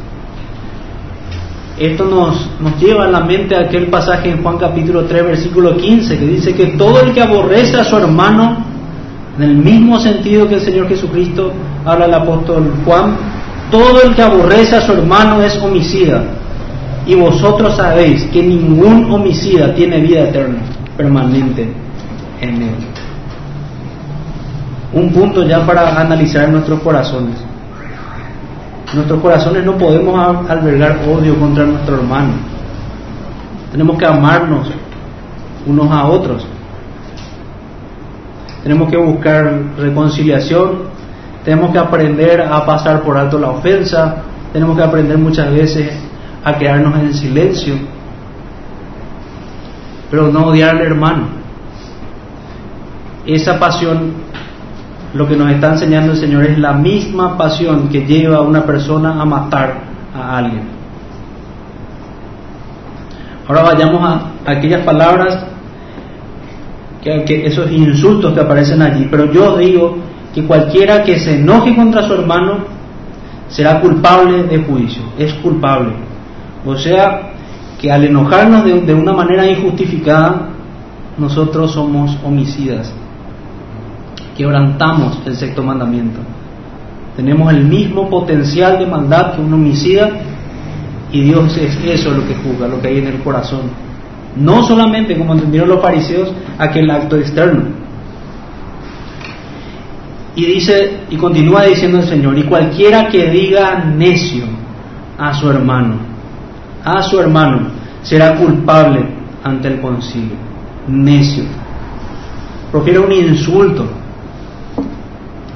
Esto 1.78 2.04
nos, 2.04 2.48
nos 2.60 2.80
lleva 2.80 3.04
a 3.04 3.08
la 3.08 3.20
mente 3.20 3.56
aquel 3.56 3.86
pasaje 3.86 4.30
en 4.30 4.42
Juan 4.42 4.58
capítulo 4.58 5.04
3, 5.04 5.24
versículo 5.24 5.76
15, 5.76 6.18
que 6.18 6.26
dice 6.26 6.54
que 6.54 6.66
todo 6.76 7.00
el 7.00 7.12
que 7.12 7.22
aborrece 7.22 7.76
a 7.76 7.84
su 7.84 7.96
hermano, 7.96 8.64
en 9.36 9.42
el 9.44 9.54
mismo 9.56 9.98
sentido 10.00 10.48
que 10.48 10.56
el 10.56 10.60
Señor 10.60 10.88
Jesucristo 10.88 11.52
habla 11.84 12.06
el 12.06 12.14
apóstol 12.14 12.72
Juan, 12.84 13.16
todo 13.70 14.02
el 14.02 14.14
que 14.14 14.22
aborrece 14.22 14.76
a 14.76 14.80
su 14.80 14.92
hermano 14.92 15.42
es 15.42 15.56
homicida. 15.62 16.24
Y 17.06 17.14
vosotros 17.14 17.76
sabéis 17.76 18.24
que 18.24 18.42
ningún 18.42 19.10
homicida 19.10 19.74
tiene 19.74 20.00
vida 20.00 20.24
eterna, 20.24 20.58
permanente 20.96 21.68
en 22.40 22.62
él 22.62 22.74
un 24.92 25.10
punto 25.12 25.46
ya 25.46 25.64
para 25.66 26.00
analizar 26.00 26.48
nuestros 26.48 26.80
corazones. 26.80 27.36
Nuestros 28.94 29.20
corazones 29.20 29.64
no 29.64 29.77
podemos 29.77 30.48
albergar 30.48 31.01
odio 31.07 31.38
contra 31.38 31.64
nuestro 31.64 31.96
hermano. 31.96 32.35
Tenemos 33.70 33.98
que 33.98 34.07
amarnos 34.07 34.70
unos 35.66 35.90
a 35.90 36.07
otros. 36.07 36.46
Tenemos 38.62 38.90
que 38.90 38.96
buscar 38.96 39.62
reconciliación. 39.79 40.88
Tenemos 41.44 41.70
que 41.70 41.79
aprender 41.79 42.40
a 42.40 42.64
pasar 42.64 43.03
por 43.03 43.16
alto 43.16 43.38
la 43.38 43.51
ofensa. 43.51 44.16
Tenemos 44.53 44.77
que 44.77 44.83
aprender 44.83 45.18
muchas 45.18 45.53
veces 45.53 45.92
a 46.42 46.57
quedarnos 46.57 46.98
en 46.98 47.14
silencio. 47.14 47.74
Pero 50.11 50.29
no 50.29 50.46
odiar 50.46 50.77
al 50.77 50.83
hermano. 50.83 51.27
Esa 53.27 53.59
pasión 53.59 54.14
lo 55.14 55.27
que 55.27 55.37
nos 55.37 55.51
está 55.51 55.73
enseñando 55.73 56.12
el 56.12 56.18
Señor 56.18 56.44
es 56.44 56.59
la 56.59 56.73
misma 56.73 57.37
pasión 57.38 57.88
que 57.88 58.05
lleva 58.05 58.38
a 58.38 58.40
una 58.42 58.64
persona 58.64 59.21
a 59.21 59.25
matar 59.25 59.81
a 60.14 60.38
alguien. 60.38 60.62
Ahora 63.47 63.62
vayamos 63.62 64.03
a 64.03 64.33
aquellas 64.44 64.85
palabras, 64.85 65.47
que, 67.03 67.47
esos 67.47 67.71
insultos 67.71 68.35
que 68.35 68.40
aparecen 68.40 68.83
allí. 68.83 69.09
Pero 69.11 69.33
yo 69.33 69.57
digo 69.57 69.97
que 70.35 70.44
cualquiera 70.44 71.03
que 71.03 71.18
se 71.18 71.37
enoje 71.37 71.75
contra 71.75 72.03
su 72.03 72.12
hermano 72.12 72.59
será 73.49 73.81
culpable 73.81 74.42
de 74.42 74.59
juicio, 74.59 75.03
es 75.16 75.33
culpable. 75.35 75.92
O 76.66 76.77
sea, 76.77 77.33
que 77.81 77.90
al 77.90 78.05
enojarnos 78.05 78.64
de 78.64 78.92
una 78.92 79.14
manera 79.14 79.47
injustificada, 79.47 80.51
nosotros 81.16 81.73
somos 81.73 82.18
homicidas 82.23 82.92
quebrantamos 84.38 85.20
el 85.27 85.37
sexto 85.37 85.64
mandamiento. 85.64 86.20
Tenemos 87.16 87.53
el 87.53 87.64
mismo 87.64 88.09
potencial 88.09 88.79
de 88.79 88.87
maldad 88.87 89.35
que 89.35 89.40
un 89.40 89.53
homicida 89.53 90.11
y 91.11 91.22
Dios 91.22 91.57
es 91.57 91.77
eso 91.85 92.12
lo 92.12 92.27
que 92.27 92.37
juzga, 92.37 92.68
lo 92.68 92.81
que 92.81 92.87
hay 92.87 92.98
en 92.98 93.09
el 93.09 93.18
corazón. 93.18 93.62
No 94.37 94.62
solamente, 94.62 95.18
como 95.18 95.35
entendieron 95.35 95.68
los 95.68 95.83
fariseos, 95.83 96.33
aquel 96.57 96.88
acto 96.88 97.16
externo. 97.16 97.64
Y 100.37 100.46
dice, 100.46 101.01
y 101.11 101.16
continúa 101.16 101.64
diciendo 101.64 101.98
el 101.98 102.05
Señor, 102.05 102.38
y 102.38 102.44
cualquiera 102.44 103.09
que 103.09 103.29
diga 103.31 103.85
necio 103.85 104.44
a 105.18 105.35
su 105.35 105.51
hermano, 105.51 105.96
a 106.85 107.03
su 107.03 107.18
hermano, 107.18 107.70
será 108.03 108.37
culpable 108.37 109.05
ante 109.42 109.66
el 109.66 109.81
concilio. 109.81 110.37
Necio. 110.87 111.42
Profiere 112.70 113.01
un 113.01 113.11
insulto 113.11 113.97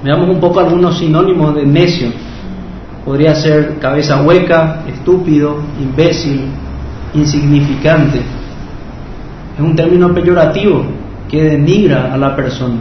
Veamos 0.03 0.29
un 0.29 0.41
poco 0.41 0.59
algunos 0.59 0.99
sinónimos 0.99 1.55
de 1.55 1.65
necio. 1.65 2.09
Podría 3.05 3.35
ser 3.35 3.79
cabeza 3.79 4.23
hueca, 4.23 4.83
estúpido, 4.89 5.59
imbécil, 5.81 6.47
insignificante. 7.15 8.19
Es 8.19 9.61
un 9.61 9.77
término 9.77 10.13
peyorativo 10.13 10.85
que 11.29 11.45
denigra 11.45 12.13
a 12.13 12.17
la 12.17 12.35
persona. 12.35 12.79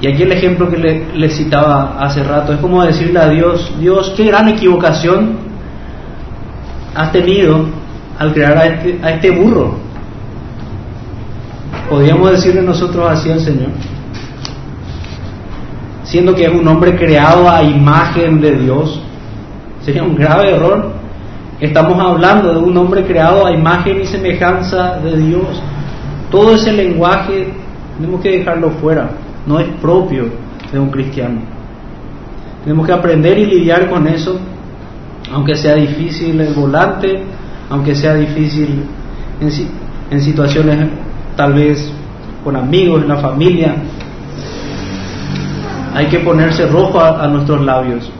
Y 0.00 0.06
aquí 0.06 0.22
el 0.22 0.32
ejemplo 0.32 0.70
que 0.70 0.78
le, 0.78 1.28
citaba 1.28 1.98
hace 2.00 2.22
rato 2.22 2.54
es 2.54 2.60
como 2.60 2.82
decirle 2.82 3.18
a 3.18 3.28
Dios, 3.28 3.70
Dios, 3.78 4.14
qué 4.16 4.24
gran 4.24 4.48
equivocación 4.48 5.50
has 6.94 7.12
tenido 7.12 7.66
al 8.18 8.32
crear 8.32 8.56
a 8.56 8.66
este, 8.66 8.98
a 9.02 9.10
este 9.10 9.30
burro. 9.30 9.74
Podríamos 11.90 12.30
decirle 12.30 12.62
nosotros 12.62 13.06
así 13.10 13.30
al 13.30 13.40
Señor 13.40 13.68
siendo 16.10 16.34
que 16.34 16.44
es 16.44 16.52
un 16.52 16.66
hombre 16.66 16.96
creado 16.96 17.48
a 17.48 17.62
imagen 17.62 18.40
de 18.40 18.56
Dios. 18.56 19.00
Sería 19.82 20.02
un 20.02 20.16
grave 20.16 20.50
error. 20.50 20.92
Estamos 21.60 21.98
hablando 22.00 22.52
de 22.52 22.58
un 22.58 22.76
hombre 22.76 23.04
creado 23.04 23.46
a 23.46 23.52
imagen 23.52 24.00
y 24.00 24.06
semejanza 24.06 24.98
de 24.98 25.16
Dios. 25.16 25.62
Todo 26.30 26.54
ese 26.54 26.72
lenguaje 26.72 27.52
tenemos 27.96 28.20
que 28.22 28.38
dejarlo 28.38 28.70
fuera, 28.70 29.10
no 29.46 29.60
es 29.60 29.68
propio 29.80 30.24
de 30.72 30.80
un 30.80 30.90
cristiano. 30.90 31.42
Tenemos 32.64 32.86
que 32.86 32.92
aprender 32.92 33.38
y 33.38 33.46
lidiar 33.46 33.88
con 33.88 34.06
eso, 34.08 34.38
aunque 35.32 35.54
sea 35.54 35.76
difícil 35.76 36.40
el 36.40 36.54
volante, 36.54 37.22
aunque 37.68 37.94
sea 37.94 38.14
difícil 38.14 38.84
en, 39.40 39.50
en 40.10 40.20
situaciones 40.20 40.88
tal 41.36 41.52
vez 41.52 41.92
con 42.42 42.56
amigos, 42.56 43.02
en 43.02 43.08
la 43.08 43.18
familia, 43.18 43.76
hay 45.92 46.06
que 46.06 46.20
ponerse 46.20 46.66
rojo 46.66 47.00
a, 47.00 47.26
nuestros 47.28 47.64
labios. 47.64 48.10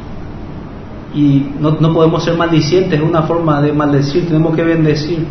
Y 1.14 1.46
no, 1.60 1.76
podemos 1.92 2.24
ser 2.24 2.36
maldicientes, 2.36 3.00
es 3.00 3.04
una 3.04 3.22
forma 3.22 3.60
de 3.60 3.72
maldecir, 3.72 4.26
tenemos 4.26 4.54
que 4.54 4.62
bendecir. 4.62 5.26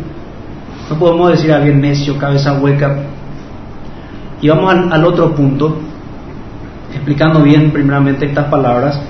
No 0.88 0.96
podemos 0.96 1.30
decir 1.30 1.52
a 1.52 1.56
alguien 1.56 1.80
necio, 1.80 2.18
cabeza 2.18 2.54
hueca. 2.54 2.98
Y 4.42 4.48
vamos 4.48 4.74
al, 4.90 5.04
otro 5.04 5.34
punto, 5.34 5.76
explicando 6.94 7.42
bien 7.42 7.70
primeramente 7.70 8.26
estas 8.26 8.46
palabras. 8.46 9.00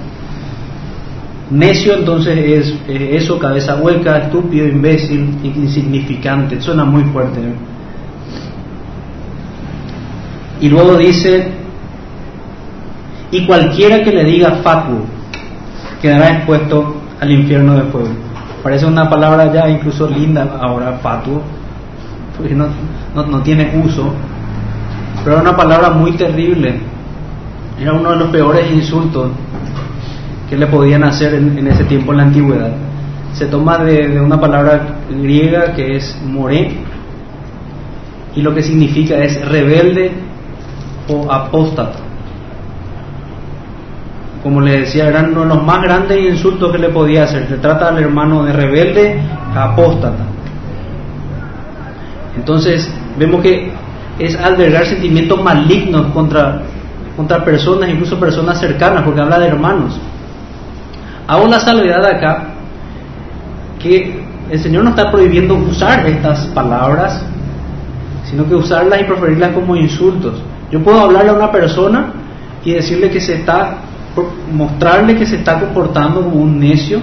Necio 1.51 1.95
entonces 1.95 2.38
es 2.38 2.75
eso, 2.88 3.38
cabeza 3.38 3.77
hueca, 3.77 4.19
estúpido, 4.19 4.66
imbécil, 4.66 5.38
insignificante. 5.43 6.61
Suena 6.61 6.85
muy 6.85 7.03
fuerte. 7.05 7.40
¿eh? 7.40 7.55
Y 10.61 10.69
luego 10.69 10.97
dice, 10.97 11.60
y 13.31 13.47
cualquiera 13.47 14.03
que 14.03 14.12
le 14.12 14.25
diga 14.25 14.61
fatuo 14.62 15.01
quedará 16.01 16.31
expuesto 16.31 16.97
al 17.21 17.31
infierno 17.31 17.75
de 17.75 17.83
fuego. 17.85 18.09
Parece 18.62 18.87
una 18.87 19.09
palabra 19.09 19.53
ya 19.53 19.69
incluso 19.69 20.09
linda 20.09 20.59
ahora, 20.61 20.99
fatuo, 21.03 21.43
porque 22.37 22.55
no, 22.55 22.66
no, 23.14 23.43
tiene 23.43 23.81
uso, 23.85 24.12
pero 25.23 25.37
era 25.37 25.43
una 25.43 25.57
palabra 25.57 25.90
muy 25.90 26.12
terrible. 26.12 26.81
Era 27.81 27.93
uno 27.93 28.11
de 28.11 28.16
los 28.16 28.29
peores 28.31 28.71
insultos 28.71 29.31
que 30.49 30.57
le 30.57 30.66
podían 30.66 31.05
hacer 31.05 31.35
en, 31.35 31.66
ese 31.66 31.85
tiempo 31.85 32.12
en 32.12 32.19
la 32.19 32.25
antigüedad. 32.25 32.73
Se 33.33 33.47
toma 33.47 33.79
de, 33.79 34.21
una 34.21 34.38
palabra 34.40 34.97
griega 35.09 35.73
que 35.75 35.97
es 35.97 36.21
moré 36.27 36.77
y 38.35 38.43
lo 38.43 38.55
que 38.55 38.62
significa 38.62 39.16
es 39.19 39.43
rebelde 39.47 40.12
o 41.09 41.31
apóstata 41.31 42.10
como 44.42 44.61
le 44.61 44.81
decía, 44.81 45.09
eran 45.09 45.33
uno 45.33 45.42
de 45.42 45.46
los 45.48 45.62
más 45.62 45.83
grandes 45.83 46.18
insultos 46.18 46.72
que 46.72 46.79
le 46.79 46.88
podía 46.88 47.24
hacer. 47.24 47.46
Se 47.48 47.57
trata 47.57 47.88
al 47.88 47.98
hermano 47.98 48.44
de 48.44 48.53
rebelde 48.53 49.20
apóstata. 49.55 50.24
Entonces, 52.37 52.90
vemos 53.18 53.42
que 53.42 53.70
es 54.18 54.37
albergar 54.37 54.87
sentimientos 54.87 55.42
malignos 55.42 56.07
contra, 56.12 56.62
contra 57.16 57.44
personas, 57.44 57.90
incluso 57.90 58.18
personas 58.18 58.59
cercanas, 58.59 59.03
porque 59.03 59.20
habla 59.20 59.38
de 59.38 59.48
hermanos. 59.48 59.98
Hago 61.26 61.46
la 61.46 61.61
salvedad 61.61 62.05
acá 62.05 62.44
que 63.79 64.24
el 64.50 64.59
Señor 64.59 64.85
no 64.85 64.90
está 64.90 65.11
prohibiendo 65.11 65.55
usar 65.55 66.07
estas 66.07 66.46
palabras, 66.48 67.22
sino 68.24 68.46
que 68.48 68.55
usarlas 68.55 69.00
y 69.00 69.05
proferirlas 69.05 69.50
como 69.53 69.76
insultos. 69.76 70.42
Yo 70.70 70.83
puedo 70.83 71.00
hablarle 71.00 71.31
a 71.31 71.35
una 71.35 71.53
persona 71.53 72.12
y 72.64 72.72
decirle 72.72 73.11
que 73.11 73.20
se 73.20 73.35
está, 73.37 73.79
mostrarle 74.53 75.16
que 75.16 75.27
se 75.27 75.37
está 75.37 75.61
comportando 75.61 76.23
como 76.23 76.37
un 76.37 76.59
necio 76.59 77.01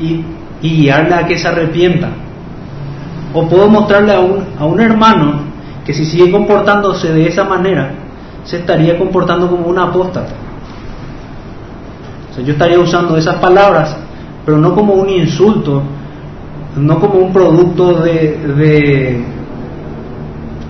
y, 0.00 0.24
y 0.62 0.76
guiarle 0.82 1.14
a 1.14 1.26
que 1.26 1.38
se 1.38 1.48
arrepienta. 1.48 2.08
O 3.34 3.48
puedo 3.48 3.68
mostrarle 3.68 4.12
a 4.12 4.20
un, 4.20 4.44
a 4.58 4.64
un 4.64 4.80
hermano 4.80 5.40
que 5.84 5.92
si 5.92 6.04
sigue 6.04 6.30
comportándose 6.30 7.12
de 7.12 7.26
esa 7.26 7.44
manera, 7.44 7.92
se 8.44 8.58
estaría 8.58 8.98
comportando 8.98 9.48
como 9.48 9.66
un 9.66 9.78
apóstata. 9.78 10.32
O 12.30 12.34
sea, 12.34 12.44
yo 12.44 12.52
estaría 12.52 12.78
usando 12.78 13.16
esas 13.16 13.36
palabras, 13.36 13.96
pero 14.44 14.58
no 14.58 14.74
como 14.74 14.94
un 14.94 15.08
insulto, 15.08 15.82
no 16.76 16.98
como 16.98 17.14
un 17.14 17.32
producto 17.32 17.94
de, 17.94 18.38
de, 18.56 19.24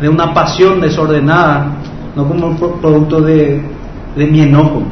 de 0.00 0.08
una 0.08 0.34
pasión 0.34 0.80
desordenada, 0.80 1.68
no 2.16 2.26
como 2.26 2.48
un 2.48 2.56
producto 2.56 3.20
de, 3.20 3.62
de 4.16 4.26
mi 4.26 4.40
enojo, 4.40 4.82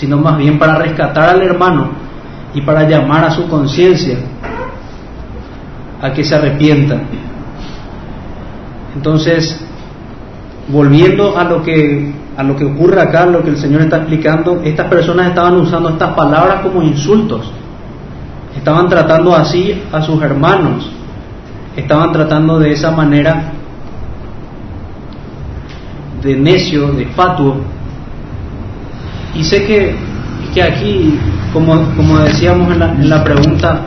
sino 0.00 0.16
más 0.16 0.38
bien 0.38 0.58
para 0.58 0.76
rescatar 0.76 1.28
al 1.28 1.42
hermano 1.42 1.90
y 2.54 2.62
para 2.62 2.88
llamar 2.88 3.26
a 3.26 3.30
su 3.30 3.46
conciencia 3.48 4.16
a 6.00 6.10
que 6.10 6.24
se 6.24 6.34
arrepienta. 6.34 7.02
Entonces, 8.96 9.62
volviendo 10.68 11.36
a 11.36 11.44
lo 11.44 11.62
que 11.62 12.14
a 12.34 12.42
lo 12.42 12.56
que 12.56 12.64
ocurre 12.64 13.02
acá, 13.02 13.26
lo 13.26 13.42
que 13.42 13.50
el 13.50 13.58
Señor 13.58 13.82
está 13.82 13.98
explicando, 13.98 14.62
estas 14.64 14.88
personas 14.88 15.28
estaban 15.28 15.56
usando 15.56 15.90
estas 15.90 16.14
palabras 16.14 16.62
como 16.62 16.82
insultos. 16.82 17.52
Estaban 18.56 18.88
tratando 18.88 19.36
así 19.36 19.82
a 19.92 20.00
sus 20.00 20.22
hermanos. 20.22 20.90
Estaban 21.76 22.12
tratando 22.12 22.58
de 22.58 22.72
esa 22.72 22.90
manera 22.90 23.52
de 26.22 26.36
necio, 26.36 26.92
de 26.92 27.04
fatuo. 27.08 27.56
Y 29.34 29.44
sé 29.44 29.64
que, 29.64 29.94
que 30.52 30.62
aquí, 30.62 31.18
como, 31.52 31.94
como 31.96 32.18
decíamos 32.18 32.72
en 32.72 32.78
la, 32.80 32.92
en 32.92 33.08
la 33.08 33.22
pregunta, 33.22 33.82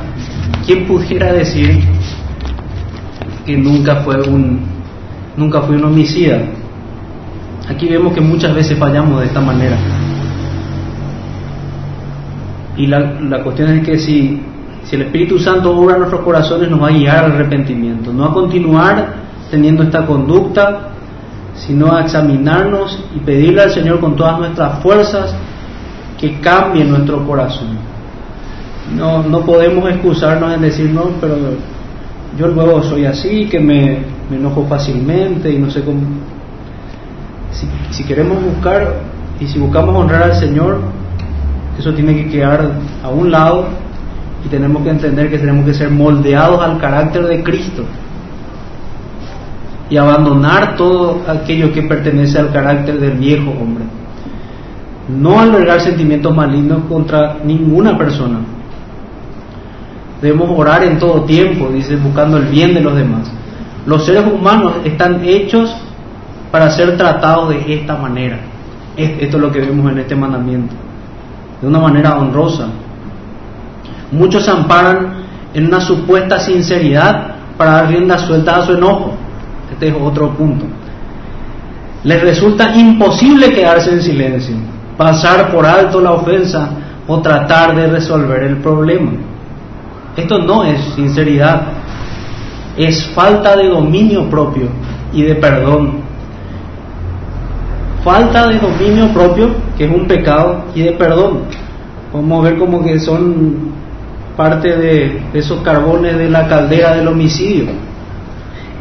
¿quién 0.65 0.85
pudiera 0.85 1.33
decir 1.33 1.81
que 3.45 3.57
nunca 3.57 3.97
fue 3.97 4.21
un, 4.21 4.61
nunca 5.35 5.61
fue 5.61 5.75
un 5.75 5.85
homicida? 5.85 6.41
Aquí 7.69 7.87
vemos 7.87 8.13
que 8.13 8.21
muchas 8.21 8.53
veces 8.55 8.77
fallamos 8.77 9.21
de 9.21 9.27
esta 9.27 9.41
manera. 9.41 9.77
Y 12.75 12.87
la, 12.87 12.99
la 12.99 13.43
cuestión 13.43 13.69
es 13.69 13.85
que 13.85 13.99
si, 13.99 14.41
si 14.83 14.95
el 14.95 15.03
Espíritu 15.03 15.37
Santo 15.39 15.75
obra 15.77 15.95
en 15.95 15.99
nuestros 16.01 16.23
corazones 16.23 16.69
nos 16.69 16.81
va 16.81 16.87
a 16.87 16.91
guiar 16.91 17.25
al 17.25 17.33
arrepentimiento, 17.33 18.11
no 18.11 18.25
a 18.25 18.33
continuar 18.33 19.13
teniendo 19.51 19.83
esta 19.83 20.05
conducta, 20.05 20.92
sino 21.55 21.95
a 21.95 22.01
examinarnos 22.01 23.03
y 23.15 23.19
pedirle 23.19 23.61
al 23.61 23.71
Señor 23.71 23.99
con 23.99 24.15
todas 24.15 24.39
nuestras 24.39 24.79
fuerzas 24.79 25.35
que 26.19 26.39
cambie 26.39 26.83
nuestro 26.83 27.25
corazón. 27.25 27.77
No, 28.95 29.23
no 29.23 29.41
podemos 29.41 29.89
excusarnos 29.89 30.53
en 30.53 30.61
decir, 30.61 30.89
no, 30.89 31.09
pero 31.21 31.35
yo 32.37 32.47
luego 32.47 32.81
soy 32.83 33.05
así, 33.05 33.47
que 33.47 33.59
me, 33.59 33.99
me 34.29 34.37
enojo 34.37 34.65
fácilmente 34.67 35.51
y 35.51 35.57
no 35.59 35.69
sé 35.69 35.81
cómo 35.83 36.01
si, 37.91 38.03
queremos 38.03 38.43
buscar 38.43 38.95
y 39.39 39.47
si 39.47 39.59
buscamos 39.59 39.95
honrar 39.95 40.23
al 40.23 40.35
Señor, 40.35 40.79
eso 41.77 41.93
tiene 41.93 42.15
que 42.15 42.29
quedar 42.29 42.71
a 43.03 43.09
un 43.09 43.31
lado 43.31 43.67
y 44.45 44.49
tenemos 44.49 44.83
que 44.83 44.89
entender 44.89 45.29
que 45.29 45.37
tenemos 45.37 45.65
que 45.65 45.73
ser 45.73 45.89
moldeados 45.89 46.61
al 46.61 46.79
carácter 46.79 47.25
de 47.27 47.43
Cristo 47.43 47.83
y 49.89 49.97
abandonar 49.97 50.75
todo 50.75 51.21
aquello 51.27 51.71
que 51.73 51.83
pertenece 51.83 52.39
al 52.39 52.51
carácter 52.51 52.99
del 52.99 53.17
viejo 53.17 53.51
hombre. 53.51 53.83
No 55.09 55.39
albergar 55.39 55.81
sentimientos 55.81 56.35
malignos 56.35 56.83
contra 56.87 57.37
ninguna 57.43 57.97
persona. 57.97 58.39
Debemos 60.21 60.49
orar 60.57 60.83
en 60.83 60.97
todo 60.97 61.23
tiempo, 61.23 61.67
dice, 61.67 61.97
buscando 61.97 62.37
el 62.37 62.45
bien 62.45 62.73
de 62.73 62.79
los 62.79 62.95
demás. 62.95 63.29
Los 63.85 64.05
seres 64.05 64.23
humanos 64.25 64.75
están 64.85 65.21
hechos 65.25 65.75
para 66.49 66.71
ser 66.71 66.95
tratados 66.97 67.49
de 67.49 67.73
esta 67.73 67.97
manera. 67.97 68.39
Esto 68.95 69.37
es 69.37 69.41
lo 69.41 69.51
que 69.51 69.59
vemos 69.59 69.91
en 69.91 69.99
este 69.99 70.15
mandamiento, 70.15 70.73
de 71.61 71.67
una 71.67 71.79
manera 71.79 72.15
honrosa. 72.17 72.67
Muchos 74.11 74.45
se 74.45 74.51
amparan 74.51 75.23
en 75.53 75.65
una 75.65 75.81
supuesta 75.81 76.39
sinceridad 76.39 77.35
para 77.57 77.71
dar 77.71 77.87
rienda 77.87 78.17
suelta 78.17 78.57
a 78.57 78.65
su 78.65 78.73
enojo. 78.73 79.15
Este 79.83 79.97
es 79.97 80.01
otro 80.01 80.29
punto. 80.29 80.65
Les 82.05 82.21
resulta 82.21 82.73
imposible 82.73 83.53
quedarse 83.53 83.91
en 83.91 84.01
silencio, 84.01 84.55
pasar 84.97 85.51
por 85.51 85.65
alto 85.65 85.99
la 85.99 86.13
ofensa 86.13 86.69
o 87.05 87.19
tratar 87.19 87.75
de 87.75 87.87
resolver 87.87 88.43
el 88.43 88.57
problema. 88.57 89.11
Esto 90.15 90.39
no 90.39 90.63
es 90.63 90.81
sinceridad, 90.95 91.63
es 92.77 93.05
falta 93.07 93.57
de 93.57 93.67
dominio 93.67 94.29
propio 94.29 94.69
y 95.11 95.23
de 95.23 95.35
perdón 95.35 96.01
falta 98.03 98.47
de 98.47 98.59
dominio 98.59 99.07
propio, 99.13 99.55
que 99.77 99.85
es 99.85 99.91
un 99.91 100.05
pecado, 100.07 100.65
y 100.75 100.81
de 100.81 100.91
perdón. 100.91 101.43
Podemos 102.11 102.43
ver 102.43 102.57
como 102.57 102.83
que 102.83 102.99
son 102.99 103.71
parte 104.35 104.75
de, 104.75 105.21
esos 105.33 105.61
carbones 105.61 106.17
de 106.17 106.29
la 106.29 106.47
caldera 106.47 106.95
del 106.95 107.07
homicidio. 107.07 107.67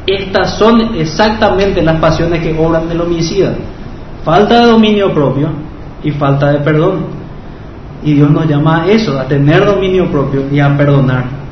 Estas 0.06 0.58
son 0.58 0.96
exactamente 0.96 1.80
las 1.82 2.00
pasiones 2.00 2.42
que 2.42 2.58
obran 2.58 2.88
del 2.88 3.00
homicida. 3.00 3.54
Falta 4.24 4.60
de 4.60 4.66
dominio 4.66 5.12
propio 5.12 5.50
y 6.02 6.10
falta 6.10 6.52
de 6.52 6.58
perdón. 6.58 7.22
Y 8.04 8.14
Dios 8.14 8.30
nos 8.30 8.46
llama 8.48 8.82
a 8.82 8.86
eso, 8.88 9.18
a 9.18 9.28
tener 9.28 9.64
dominio 9.64 10.10
propio 10.10 10.42
y 10.50 10.58
a 10.58 10.76
perdonar. 10.76 11.42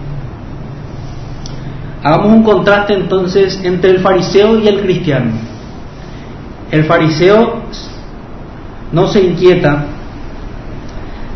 Hagamos 2.02 2.32
un 2.32 2.42
contraste 2.42 2.94
entonces 2.94 3.60
entre 3.62 3.90
el 3.90 3.98
fariseo 4.00 4.58
y 4.58 4.66
el 4.66 4.80
cristiano. 4.80 5.32
El 6.70 6.84
fariseo 6.84 7.62
no 8.92 9.06
se 9.06 9.20
inquieta, 9.22 9.86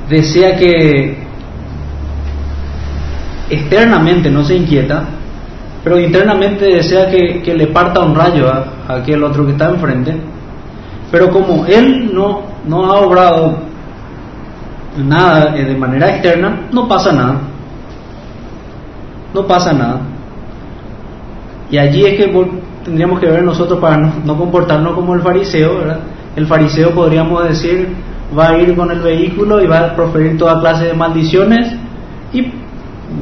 desea 0.09 0.57
que 0.57 1.19
externamente 3.51 4.31
no 4.31 4.43
se 4.43 4.57
inquieta, 4.57 5.05
pero 5.85 6.01
internamente 6.01 6.65
desea 6.65 7.11
que, 7.11 7.55
le 7.55 7.67
parta 7.67 8.01
un 8.01 8.15
rayo 8.15 8.49
a, 8.49 8.95
aquel 8.97 9.23
otro 9.23 9.45
que 9.45 9.53
está 9.53 9.69
enfrente. 9.69 10.17
Pero 11.13 11.31
como 11.31 11.67
él 11.67 12.11
no, 12.13 12.41
no 12.67 12.87
ha 12.87 13.01
obrado 13.01 13.59
nada 14.97 15.53
de 15.53 15.77
manera 15.77 16.09
externa, 16.09 16.69
no 16.73 16.89
pasa 16.89 17.13
nada. 17.13 17.39
No 19.35 19.47
pasa 19.47 19.75
nada. 19.75 20.01
Y 21.71 21.77
allí 21.77 22.07
es 22.07 22.15
que 22.17 22.51
tendríamos 22.83 23.21
que 23.21 23.27
ver 23.27 23.45
nosotros 23.45 23.79
para 23.79 23.99
no, 23.99 24.39
comportarnos 24.39 24.95
como 24.95 25.15
el 25.15 25.21
fariseo. 25.21 25.83
El 26.35 26.47
fariseo 26.47 26.95
podríamos 26.95 27.45
decir 27.45 27.95
va 28.37 28.49
a 28.49 28.59
ir 28.59 28.75
con 28.75 28.91
el 28.91 29.01
vehículo 29.01 29.63
y 29.63 29.67
va 29.67 29.81
a 29.81 29.95
proferir 29.95 30.39
toda 30.39 30.61
clase 30.61 30.87
de 30.87 30.95
maldiciones 30.95 31.73
y 32.33 32.51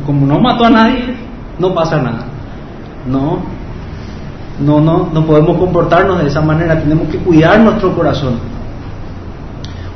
como 0.07 0.27
no 0.27 0.38
mató 0.38 0.64
a 0.64 0.70
nadie, 0.70 1.14
no 1.59 1.75
pasa 1.75 2.01
nada. 2.01 2.32
No, 3.07 3.41
no, 4.61 4.81
no, 4.81 5.11
no 5.12 5.27
podemos 5.27 5.57
comportarnos 5.59 6.23
de 6.23 6.29
esa 6.29 6.41
manera, 6.41 6.79
tenemos 6.79 7.09
que 7.09 7.19
cuidar 7.19 7.59
nuestro 7.61 7.95
corazón. 7.95 8.35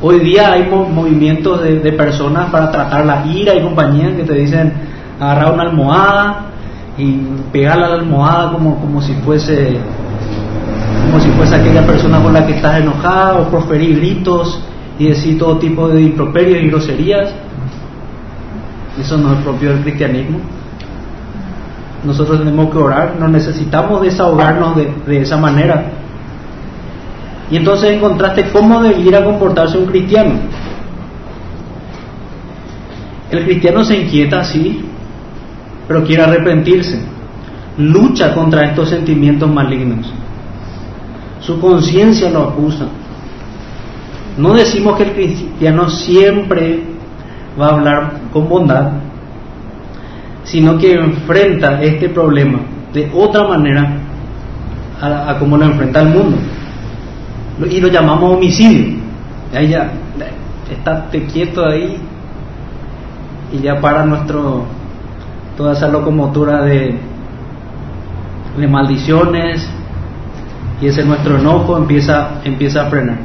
Hoy 0.03 0.21
día 0.21 0.53
hay 0.53 0.69
movimientos 0.69 1.63
de, 1.63 1.93
personas 1.93 2.51
para 2.51 2.71
tratar 2.71 3.07
la 3.07 3.25
ira. 3.27 3.55
Y 3.55 3.63
compañía 3.63 4.15
que 4.15 4.25
te 4.25 4.35
dicen 4.35 4.73
agarrar 5.19 5.55
una 5.55 5.63
almohada 5.63 6.47
y 6.99 7.19
pegarle 7.51 7.85
a 7.85 7.89
la 7.89 7.95
almohada 7.97 8.53
como, 8.53 8.79
como 8.79 9.01
si 9.01 9.15
fuese 9.15 9.79
como 11.07 11.21
si 11.21 11.31
fuese 11.31 11.55
aquella 11.55 11.87
persona 11.87 12.21
con 12.21 12.33
la 12.33 12.45
que 12.47 12.57
estás 12.57 12.81
enojada 12.81 13.39
o 13.39 13.45
proferir 13.49 13.97
gritos 13.97 14.61
y 14.99 15.09
decir 15.09 15.39
todo 15.39 15.59
tipo 15.59 15.89
de 15.89 16.03
improperios 16.03 16.63
y 16.63 16.69
groserías. 16.69 17.31
Eso 19.01 19.17
no 19.17 19.33
es 19.33 19.39
propio 19.41 19.71
del 19.71 19.83
cristianismo 19.83 20.41
nosotros 22.05 22.39
tenemos 22.39 22.71
que 22.71 22.79
orar 22.79 23.17
no 23.19 23.29
necesitamos 23.29 24.03
desahogarnos 24.03 24.77
de, 24.77 24.93
de 25.07 25.23
esa 25.23 25.37
manera 25.37 25.93
y 27.51 27.57
entonces 27.57 27.93
encontraste 27.93 28.51
cómo 28.51 28.83
debiera 28.83 29.25
comportarse 29.25 29.79
un 29.79 29.87
cristiano 29.87 30.35
el 33.31 33.45
cristiano 33.45 33.85
se 33.85 34.03
inquieta 34.03 34.45
sí 34.45 34.85
pero 35.87 36.05
quiere 36.05 36.23
arrepentirse. 36.23 37.01
Lucha 37.79 38.35
contra 38.35 38.67
estos 38.67 38.89
sentimientos 38.89 39.51
malignos. 39.51 40.13
Su 41.41 41.61
conciencia 41.61 42.31
lo 42.31 42.49
acusa. 42.49 42.87
No 44.37 44.55
decimos 44.55 44.97
que 44.97 45.05
el 45.05 45.13
cristiano 45.13 45.89
siempre 45.89 46.83
va 47.61 47.69
a 47.69 47.75
hablar 47.75 48.13
con 48.33 48.49
bondad, 48.49 48.93
sino 50.47 50.79
que 50.79 50.95
enfrenta 50.95 51.83
este 51.83 52.09
problema 52.09 52.61
de 52.93 53.11
otra 53.15 53.47
manera 53.47 53.99
a, 55.01 55.37
cómo 55.39 55.57
lo 55.57 55.67
enfrenta 55.67 56.01
el 56.01 56.09
mundo. 56.09 56.39
Y 57.71 57.81
lo 57.81 57.89
llamamos 57.89 58.35
homicidio. 58.35 58.97
Ahí 59.55 59.69
ya, 59.69 59.93
estate 60.71 61.27
quieto 61.27 61.65
ahí 61.65 61.97
y 63.53 63.59
ya 63.61 63.81
para 63.81 64.05
nuestro 64.05 64.65
toda 65.57 65.73
esa 65.73 65.89
locomotora 65.89 66.63
de, 66.63 66.99
de 68.59 68.69
maldiciones 68.69 69.67
y 70.81 70.89
ese 70.89 71.05
nuestro 71.05 71.39
enojo 71.39 71.79
empieza, 71.79 72.41
empieza 72.45 72.87
a 72.87 72.91
frenar. 72.91 73.19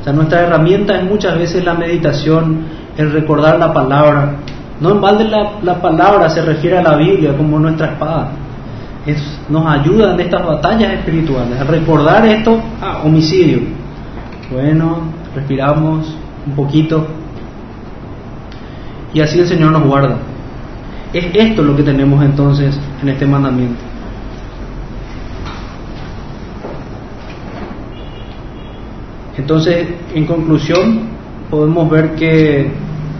O 0.00 0.04
sea, 0.04 0.12
nuestra 0.12 0.40
herramienta 0.42 0.98
es 0.98 1.04
muchas 1.04 1.38
veces 1.38 1.64
la 1.64 1.74
meditación, 1.74 2.64
el 2.96 3.12
recordar 3.12 3.58
la 3.58 3.72
palabra. 3.72 4.36
No 4.82 4.90
en 4.90 5.00
balde 5.00 5.24
la, 5.28 5.60
la 5.62 5.80
palabra 5.80 6.28
se 6.28 6.42
refiere 6.42 6.78
a 6.78 6.82
la 6.82 6.96
Biblia 6.96 7.36
como 7.36 7.56
nuestra 7.56 7.92
espada. 7.92 8.32
Es, 9.06 9.40
nos 9.48 9.64
ayuda 9.64 10.14
en 10.14 10.20
estas 10.20 10.44
batallas 10.44 10.94
espirituales. 10.94 11.60
Al 11.60 11.68
recordar 11.68 12.26
esto, 12.26 12.60
ah, 12.80 13.02
homicidio. 13.04 13.60
Bueno, 14.50 15.02
respiramos 15.36 16.12
un 16.44 16.52
poquito. 16.56 17.06
Y 19.14 19.20
así 19.20 19.38
el 19.38 19.46
Señor 19.46 19.70
nos 19.70 19.84
guarda. 19.84 20.16
Es 21.12 21.26
esto 21.32 21.62
lo 21.62 21.76
que 21.76 21.84
tenemos 21.84 22.24
entonces 22.24 22.76
en 23.02 23.08
este 23.08 23.24
mandamiento. 23.24 23.80
Entonces, 29.38 29.86
en 30.12 30.26
conclusión, 30.26 31.02
podemos 31.50 31.88
ver 31.88 32.16
que 32.16 32.72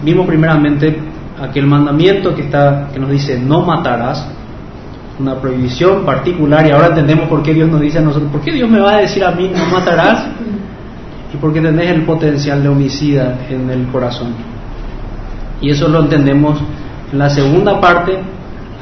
vimos 0.03 0.27
primeramente 0.27 1.12
aquel 1.43 1.67
mandamiento 1.67 2.35
que 2.35 2.43
está 2.43 2.89
que 2.93 3.01
nos 3.01 3.11
dice 3.11 3.39
no 3.39 3.63
matarás, 3.63 4.27
una 5.19 5.35
prohibición 5.37 6.05
particular 6.05 6.67
y 6.67 6.71
ahora 6.71 6.89
entendemos 6.89 7.29
por 7.29 7.43
qué 7.43 7.53
Dios 7.53 7.69
nos 7.69 7.81
dice 7.81 7.99
a 7.99 8.03
nosotros, 8.03 8.31
¿por 8.31 8.41
qué 8.41 8.53
Dios 8.53 8.69
me 8.71 8.81
va 8.81 8.95
a 8.95 8.97
decir 8.99 9.25
a 9.25 9.33
mí 9.33 9.51
no 9.55 9.67
matarás? 9.67 10.27
Y 11.33 11.37
porque 11.37 11.61
tenés 11.61 11.91
el 11.91 12.03
potencial 12.03 12.63
de 12.63 12.69
homicida 12.69 13.39
en 13.49 13.71
el 13.71 13.87
corazón. 13.89 14.35
Y 15.61 15.71
eso 15.71 15.89
lo 15.89 16.01
entendemos 16.01 16.59
en 17.11 17.19
la 17.19 17.31
segunda 17.31 17.81
parte 17.81 18.19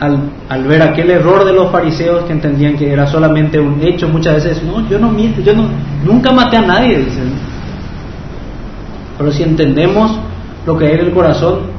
al, 0.01 0.19
al, 0.49 0.65
ver 0.65 0.83
aquel 0.83 1.11
error 1.11 1.45
de 1.45 1.53
los 1.53 1.71
fariseos 1.71 2.25
que 2.25 2.33
entendían 2.33 2.77
que 2.77 2.91
era 2.91 3.07
solamente 3.07 3.61
un 3.61 3.81
hecho, 3.83 4.09
muchas 4.09 4.35
veces, 4.35 4.63
no, 4.63 4.89
yo 4.89 4.99
no 4.99 5.11
miento, 5.11 5.43
yo 5.43 5.53
no, 5.53 5.69
nunca 6.05 6.33
maté 6.33 6.57
a 6.57 6.63
nadie, 6.63 6.99
dicen. 6.99 7.33
Pero 9.19 9.31
si 9.31 9.43
entendemos 9.43 10.19
lo 10.67 10.79
que 10.79 10.87
hay 10.87 10.93
en 10.95 11.01
el 11.01 11.13
corazón, 11.13 11.70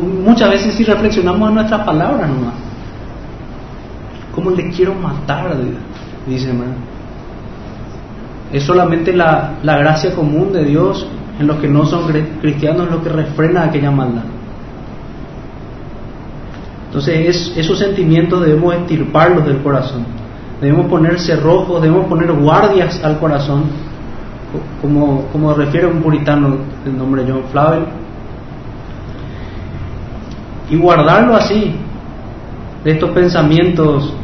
muchas 0.00 0.50
veces 0.50 0.74
si 0.74 0.84
reflexionamos 0.84 1.48
en 1.48 1.54
nuestras 1.56 1.84
palabras 1.84 2.28
nomás. 2.28 2.54
¿Cómo 4.34 4.50
le 4.50 4.70
quiero 4.70 4.94
matar? 4.94 5.54
Dice 6.26 6.48
hermano. 6.48 6.74
Es 8.52 8.64
solamente 8.64 9.12
la, 9.12 9.54
la 9.62 9.78
gracia 9.78 10.14
común 10.14 10.52
de 10.52 10.64
Dios 10.64 11.06
en 11.38 11.46
los 11.46 11.56
que 11.56 11.68
no 11.68 11.84
son 11.86 12.12
cristianos 12.40 12.90
lo 12.90 13.02
que 13.02 13.08
refrena 13.08 13.64
aquella 13.64 13.90
maldad. 13.90 14.22
Entonces 16.86 17.28
es, 17.28 17.56
esos 17.56 17.78
sentimientos 17.78 18.44
debemos 18.44 18.74
estirparlos 18.74 19.46
del 19.46 19.62
corazón. 19.62 20.04
Debemos 20.60 20.86
poner 20.86 21.18
cerrojos, 21.18 21.82
debemos 21.82 22.06
poner 22.06 22.30
guardias 22.32 23.02
al 23.02 23.18
corazón, 23.18 23.64
como, 24.80 25.24
como 25.32 25.54
refiere 25.54 25.86
un 25.86 26.02
puritano 26.02 26.56
del 26.84 26.96
nombre 26.96 27.24
John 27.26 27.44
Flavel, 27.50 27.84
y 30.70 30.76
guardarlo 30.76 31.36
así, 31.36 31.74
de 32.84 32.90
estos 32.90 33.10
pensamientos 33.10 34.14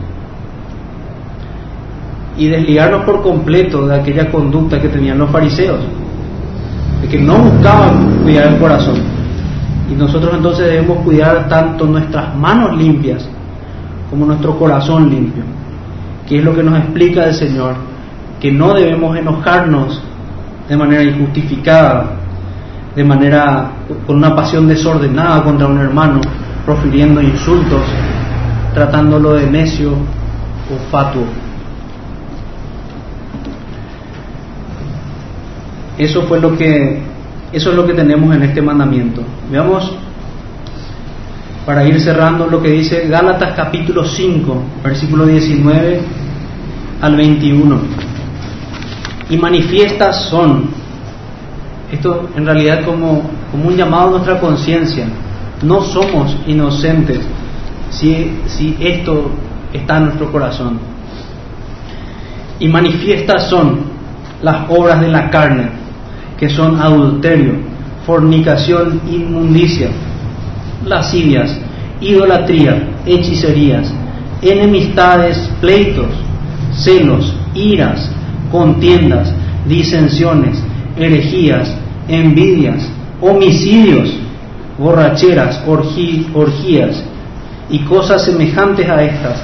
y 2.36 2.48
desligarnos 2.48 3.04
por 3.04 3.22
completo 3.22 3.86
de 3.86 3.96
aquella 3.96 4.30
conducta 4.30 4.80
que 4.80 4.88
tenían 4.88 5.18
los 5.18 5.30
fariseos, 5.30 5.80
de 7.02 7.08
que 7.08 7.18
no 7.18 7.36
buscaban 7.38 8.20
cuidar 8.22 8.46
el 8.48 8.58
corazón. 8.58 8.96
Y 9.90 9.94
nosotros 9.94 10.34
entonces 10.34 10.66
debemos 10.66 10.98
cuidar 10.98 11.48
tanto 11.48 11.86
nuestras 11.86 12.36
manos 12.36 12.76
limpias 12.76 13.28
como 14.10 14.26
nuestro 14.26 14.58
corazón 14.58 15.10
limpio, 15.10 15.42
que 16.28 16.38
es 16.38 16.44
lo 16.44 16.54
que 16.54 16.62
nos 16.62 16.78
explica 16.78 17.24
el 17.24 17.34
Señor, 17.34 17.74
que 18.40 18.52
no 18.52 18.74
debemos 18.74 19.16
enojarnos 19.16 20.02
de 20.68 20.76
manera 20.76 21.02
injustificada, 21.02 22.18
de 22.94 23.04
manera 23.04 23.70
con 24.06 24.16
una 24.16 24.34
pasión 24.34 24.68
desordenada 24.68 25.42
contra 25.42 25.66
un 25.66 25.78
hermano, 25.78 26.20
profiriendo 26.64 27.22
insultos, 27.22 27.82
tratándolo 28.74 29.34
de 29.34 29.50
necio 29.50 29.92
o 29.92 30.90
fatuo. 30.90 31.24
Eso 35.96 36.22
fue 36.22 36.40
lo 36.40 36.56
que 36.56 37.02
eso 37.52 37.70
es 37.70 37.76
lo 37.76 37.86
que 37.86 37.94
tenemos 37.94 38.34
en 38.36 38.42
este 38.42 38.60
mandamiento. 38.60 39.22
Veamos, 39.50 39.90
para 41.64 41.86
ir 41.86 41.98
cerrando, 42.00 42.46
lo 42.46 42.62
que 42.62 42.70
dice 42.70 43.06
Gálatas 43.08 43.54
capítulo 43.54 44.04
5, 44.04 44.62
versículo 44.84 45.26
19 45.26 46.00
al 47.00 47.16
21. 47.16 47.78
Y 49.30 49.36
manifiestas 49.38 50.28
son, 50.28 50.70
esto 51.92 52.28
en 52.36 52.44
realidad 52.44 52.84
como, 52.84 53.22
como 53.50 53.68
un 53.68 53.76
llamado 53.76 54.08
a 54.08 54.10
nuestra 54.10 54.40
conciencia, 54.40 55.06
no 55.62 55.80
somos 55.82 56.36
inocentes 56.46 57.20
si, 57.90 58.38
si 58.46 58.76
esto 58.80 59.30
está 59.72 59.98
en 59.98 60.04
nuestro 60.06 60.30
corazón. 60.30 60.78
Y 62.60 62.68
manifiestas 62.68 63.48
son 63.48 63.80
las 64.42 64.68
obras 64.68 65.00
de 65.00 65.08
la 65.08 65.30
carne 65.30 65.70
que 66.38 66.48
son 66.48 66.80
adulterio, 66.80 67.54
fornicación, 68.06 69.00
inmundicia, 69.10 69.88
lascivias, 70.84 71.58
idolatría, 72.00 72.88
hechicerías, 73.04 73.92
enemistades, 74.40 75.36
pleitos, 75.60 76.10
celos, 76.72 77.34
iras, 77.54 78.10
contiendas, 78.50 79.32
disensiones, 79.66 80.62
herejías, 80.98 81.74
envidias, 82.08 82.88
homicidios, 83.20 84.14
borracheras, 84.78 85.62
orgías 85.66 87.04
y 87.70 87.78
cosas 87.80 88.24
semejantes 88.24 88.88
a 88.88 89.02
estas, 89.02 89.42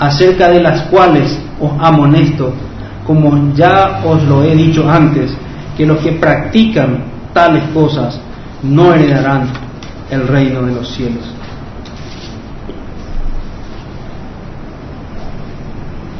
acerca 0.00 0.48
de 0.48 0.60
las 0.60 0.82
cuales 0.82 1.38
os 1.60 1.72
amonesto, 1.78 2.52
como 3.06 3.54
ya 3.54 4.02
os 4.04 4.22
lo 4.24 4.42
he 4.42 4.54
dicho 4.54 4.88
antes, 4.90 5.34
que 5.76 5.86
los 5.86 5.98
que 5.98 6.12
practican 6.12 7.04
tales 7.32 7.64
cosas 7.72 8.18
no 8.62 8.94
heredarán 8.94 9.48
el 10.10 10.26
reino 10.26 10.62
de 10.62 10.74
los 10.74 10.88
cielos. 10.88 11.24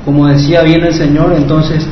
Como 0.04 0.26
decía 0.26 0.62
bien 0.62 0.84
el 0.84 0.92
Señor, 0.92 1.32
entonces 1.34 1.86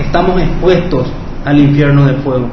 estamos 0.00 0.40
expuestos 0.40 1.08
al 1.44 1.58
infierno 1.58 2.06
de 2.06 2.14
fuego 2.14 2.48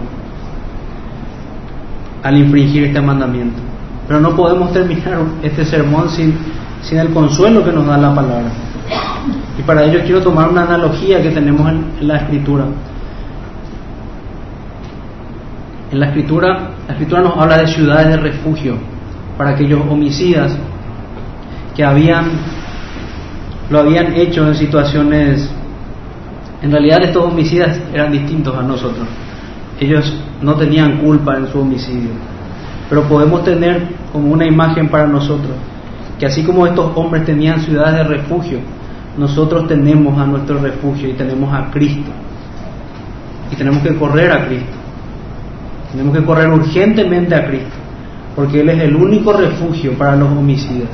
al 2.24 2.38
infringir 2.38 2.86
este 2.86 3.02
mandamiento. 3.02 3.60
Pero 4.08 4.20
no 4.20 4.36
podemos 4.36 4.74
terminar 4.74 5.20
este 5.44 5.66
sermón 5.66 6.10
sin, 6.10 6.36
sin 6.82 7.00
el 7.00 7.10
consuelo 7.12 7.64
que 7.64 7.72
nos 7.72 7.86
da 7.86 7.98
la 7.98 8.14
palabra. 8.14 8.50
Y 9.58 9.62
para 9.64 9.84
ello 9.84 10.00
quiero 10.04 10.22
tomar 10.22 10.50
una 10.50 10.64
analogía 10.64 11.22
que 11.22 11.30
tenemos 11.30 11.70
en 11.70 12.08
la 12.08 12.18
escritura. 12.18 12.66
En 15.92 16.00
la 16.00 16.08
escritura, 16.08 16.72
la 16.88 16.94
escritura 16.94 17.22
nos 17.22 17.38
habla 17.38 17.58
de 17.58 17.68
ciudades 17.68 18.08
de 18.08 18.18
refugio 18.18 18.78
para 19.38 19.52
aquellos 19.52 19.82
homicidas 19.90 20.56
que 21.76 21.84
habían 21.84 22.26
lo 23.70 23.80
habían 23.80 24.14
hecho 24.16 24.48
en 24.48 24.56
situaciones 24.56 25.48
en 26.62 26.72
realidad 26.72 27.04
estos 27.04 27.24
homicidas 27.24 27.80
eran 27.94 28.12
distintos 28.12 28.56
a 28.56 28.62
nosotros. 28.62 29.08
Ellos 29.80 30.14
no 30.42 30.56
tenían 30.56 30.98
culpa 30.98 31.38
en 31.38 31.48
su 31.48 31.60
homicidio. 31.60 32.10
Pero 32.90 33.04
podemos 33.04 33.44
tener 33.44 33.88
como 34.12 34.32
una 34.32 34.46
imagen 34.46 34.90
para 34.90 35.08
nosotros 35.08 35.54
que 36.20 36.26
así 36.26 36.44
como 36.44 36.68
estos 36.68 36.92
hombres 36.96 37.26
tenían 37.26 37.62
ciudades 37.62 37.96
de 37.96 38.04
refugio, 38.04 38.60
nosotros 39.18 39.68
tenemos 39.68 40.20
a 40.20 40.26
nuestro 40.26 40.60
refugio 40.60 41.10
y 41.10 41.14
tenemos 41.14 41.52
a 41.54 41.72
Cristo. 41.72 42.12
Y 43.52 43.56
tenemos 43.56 43.82
que 43.82 43.96
correr 43.96 44.32
a 44.32 44.46
Cristo. 44.46 44.78
Tenemos 45.92 46.16
que 46.16 46.24
correr 46.24 46.50
urgentemente 46.50 47.34
a 47.34 47.48
Cristo, 47.48 47.76
porque 48.36 48.60
Él 48.62 48.70
es 48.70 48.80
el 48.82 48.96
único 48.96 49.34
refugio 49.34 49.94
para 49.94 50.16
los 50.18 50.30
homicidas. 50.30 50.90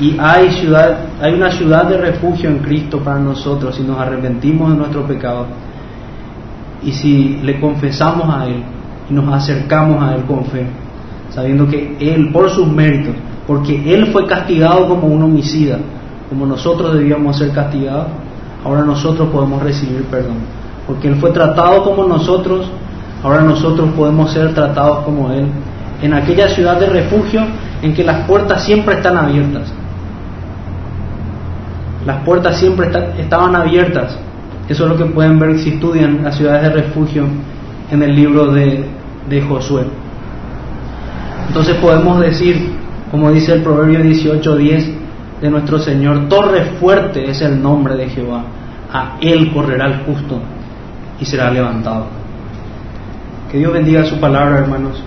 Y 0.00 0.16
hay, 0.18 0.50
ciudad, 0.50 1.06
hay 1.20 1.34
una 1.34 1.50
ciudad 1.52 1.84
de 1.84 1.96
refugio 1.98 2.50
en 2.50 2.58
Cristo 2.58 2.98
para 2.98 3.20
nosotros 3.20 3.76
si 3.76 3.82
nos 3.82 3.98
arrepentimos 3.98 4.70
de 4.70 4.76
nuestro 4.76 5.06
pecado 5.06 5.46
y 6.82 6.92
si 6.92 7.40
le 7.42 7.60
confesamos 7.60 8.28
a 8.28 8.46
Él 8.46 8.62
y 9.08 9.14
nos 9.14 9.32
acercamos 9.32 10.02
a 10.02 10.14
Él 10.16 10.22
con 10.24 10.44
fe, 10.46 10.66
sabiendo 11.30 11.68
que 11.68 11.96
Él, 12.00 12.30
por 12.32 12.50
sus 12.50 12.66
méritos, 12.66 13.14
porque 13.46 13.94
Él 13.94 14.06
fue 14.06 14.26
castigado 14.26 14.88
como 14.88 15.06
un 15.06 15.22
homicida, 15.22 15.78
como 16.28 16.46
nosotros 16.46 16.94
debíamos 16.94 17.38
ser 17.38 17.52
castigados, 17.52 18.08
ahora 18.64 18.82
nosotros 18.82 19.28
podemos 19.28 19.62
recibir 19.62 20.02
perdón. 20.04 20.38
Porque 20.86 21.08
Él 21.08 21.16
fue 21.16 21.30
tratado 21.30 21.84
como 21.84 22.04
nosotros, 22.04 22.68
ahora 23.22 23.42
nosotros 23.42 23.90
podemos 23.96 24.32
ser 24.32 24.52
tratados 24.54 25.04
como 25.04 25.30
Él. 25.30 25.46
En 26.02 26.12
aquella 26.12 26.48
ciudad 26.48 26.78
de 26.78 26.86
refugio 26.86 27.42
en 27.80 27.94
que 27.94 28.02
las 28.02 28.26
puertas 28.26 28.64
siempre 28.64 28.96
están 28.96 29.16
abiertas. 29.16 29.72
Las 32.06 32.22
puertas 32.24 32.58
siempre 32.58 32.90
estaban 33.18 33.56
abiertas. 33.56 34.18
Eso 34.68 34.84
es 34.84 34.90
lo 34.90 34.96
que 34.96 35.04
pueden 35.12 35.38
ver 35.38 35.58
si 35.58 35.70
estudian 35.70 36.22
las 36.22 36.36
ciudades 36.36 36.62
de 36.62 36.82
refugio 36.82 37.24
en 37.90 38.02
el 38.02 38.14
libro 38.14 38.52
de, 38.52 38.84
de 39.28 39.42
Josué. 39.42 39.84
Entonces 41.48 41.76
podemos 41.76 42.20
decir, 42.20 42.72
como 43.10 43.30
dice 43.30 43.52
el 43.52 43.62
Proverbio 43.62 44.00
18:10 44.00 44.94
de 45.40 45.50
nuestro 45.50 45.78
Señor, 45.78 46.28
torre 46.28 46.64
fuerte 46.80 47.30
es 47.30 47.42
el 47.42 47.62
nombre 47.62 47.96
de 47.96 48.08
Jehová, 48.08 48.44
a 48.92 49.18
Él 49.20 49.52
correrá 49.52 49.86
el 49.86 50.00
justo 50.04 50.40
y 51.20 51.24
será 51.24 51.50
levantado. 51.50 52.06
Que 53.50 53.58
Dios 53.58 53.72
bendiga 53.72 54.04
su 54.04 54.18
palabra, 54.18 54.58
hermanos. 54.58 55.02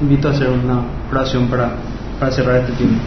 Invito 0.00 0.28
a 0.28 0.30
hacer 0.32 0.48
una 0.48 0.80
oración 1.10 1.46
para, 1.48 1.72
para 2.18 2.32
cerrar 2.32 2.56
este 2.56 2.72
tiempo. 2.72 3.00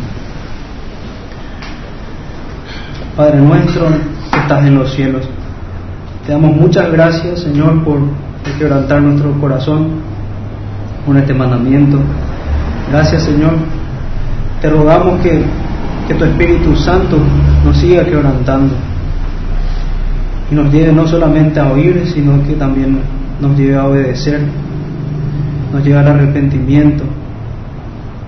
Padre 3.20 3.42
nuestro 3.42 3.86
que 4.32 4.40
estás 4.40 4.66
en 4.66 4.76
los 4.76 4.94
cielos, 4.94 5.28
te 6.26 6.32
damos 6.32 6.56
muchas 6.56 6.90
gracias, 6.90 7.42
Señor, 7.42 7.84
por 7.84 8.00
quebrantar 8.58 9.02
nuestro 9.02 9.34
corazón 9.42 9.90
con 11.06 11.18
este 11.18 11.34
mandamiento. 11.34 12.00
Gracias, 12.90 13.24
Señor. 13.24 13.56
Te 14.62 14.70
rogamos 14.70 15.20
que, 15.20 15.44
que 16.08 16.14
tu 16.14 16.24
Espíritu 16.24 16.74
Santo 16.78 17.18
nos 17.66 17.76
siga 17.76 18.06
quebrantando 18.06 18.74
y 20.50 20.56
nos 20.56 20.72
lleve 20.72 20.94
no 20.94 21.06
solamente 21.06 21.60
a 21.60 21.74
oír, 21.74 22.10
sino 22.14 22.42
que 22.48 22.54
también 22.54 23.02
nos 23.42 23.58
lleve 23.58 23.76
a 23.76 23.86
obedecer, 23.86 24.44
nos 25.74 25.84
lleve 25.84 26.00
al 26.00 26.08
arrepentimiento, 26.08 27.04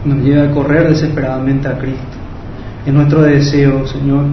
nos 0.03 0.17
lleve 0.17 0.49
a 0.49 0.51
correr 0.51 0.89
desesperadamente 0.89 1.69
a 1.69 1.77
Cristo. 1.77 2.17
Es 2.85 2.93
nuestro 2.93 3.21
deseo, 3.21 3.87
Señor. 3.87 4.25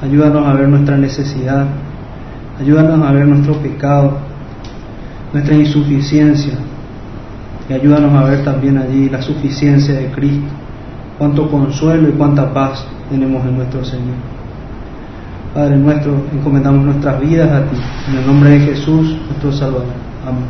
Ayúdanos 0.00 0.46
a 0.46 0.52
ver 0.52 0.68
nuestra 0.68 0.96
necesidad, 0.96 1.66
ayúdanos 2.60 3.04
a 3.04 3.10
ver 3.10 3.26
nuestro 3.26 3.54
pecado, 3.54 4.18
nuestra 5.32 5.54
insuficiencia, 5.56 6.54
y 7.68 7.72
ayúdanos 7.72 8.14
a 8.14 8.24
ver 8.24 8.44
también 8.44 8.78
allí 8.78 9.08
la 9.08 9.20
suficiencia 9.20 9.94
de 9.94 10.10
Cristo, 10.12 10.46
cuánto 11.18 11.50
consuelo 11.50 12.08
y 12.08 12.12
cuánta 12.12 12.54
paz 12.54 12.86
tenemos 13.10 13.44
en 13.44 13.56
nuestro 13.56 13.84
Señor. 13.84 14.16
Padre 15.52 15.76
nuestro, 15.76 16.14
encomendamos 16.32 16.84
nuestras 16.84 17.20
vidas 17.20 17.50
a 17.50 17.64
ti, 17.64 17.76
en 18.08 18.18
el 18.18 18.26
nombre 18.26 18.50
de 18.50 18.60
Jesús, 18.60 19.16
nuestro 19.26 19.52
Salvador. 19.52 19.86
Amén. 20.24 20.44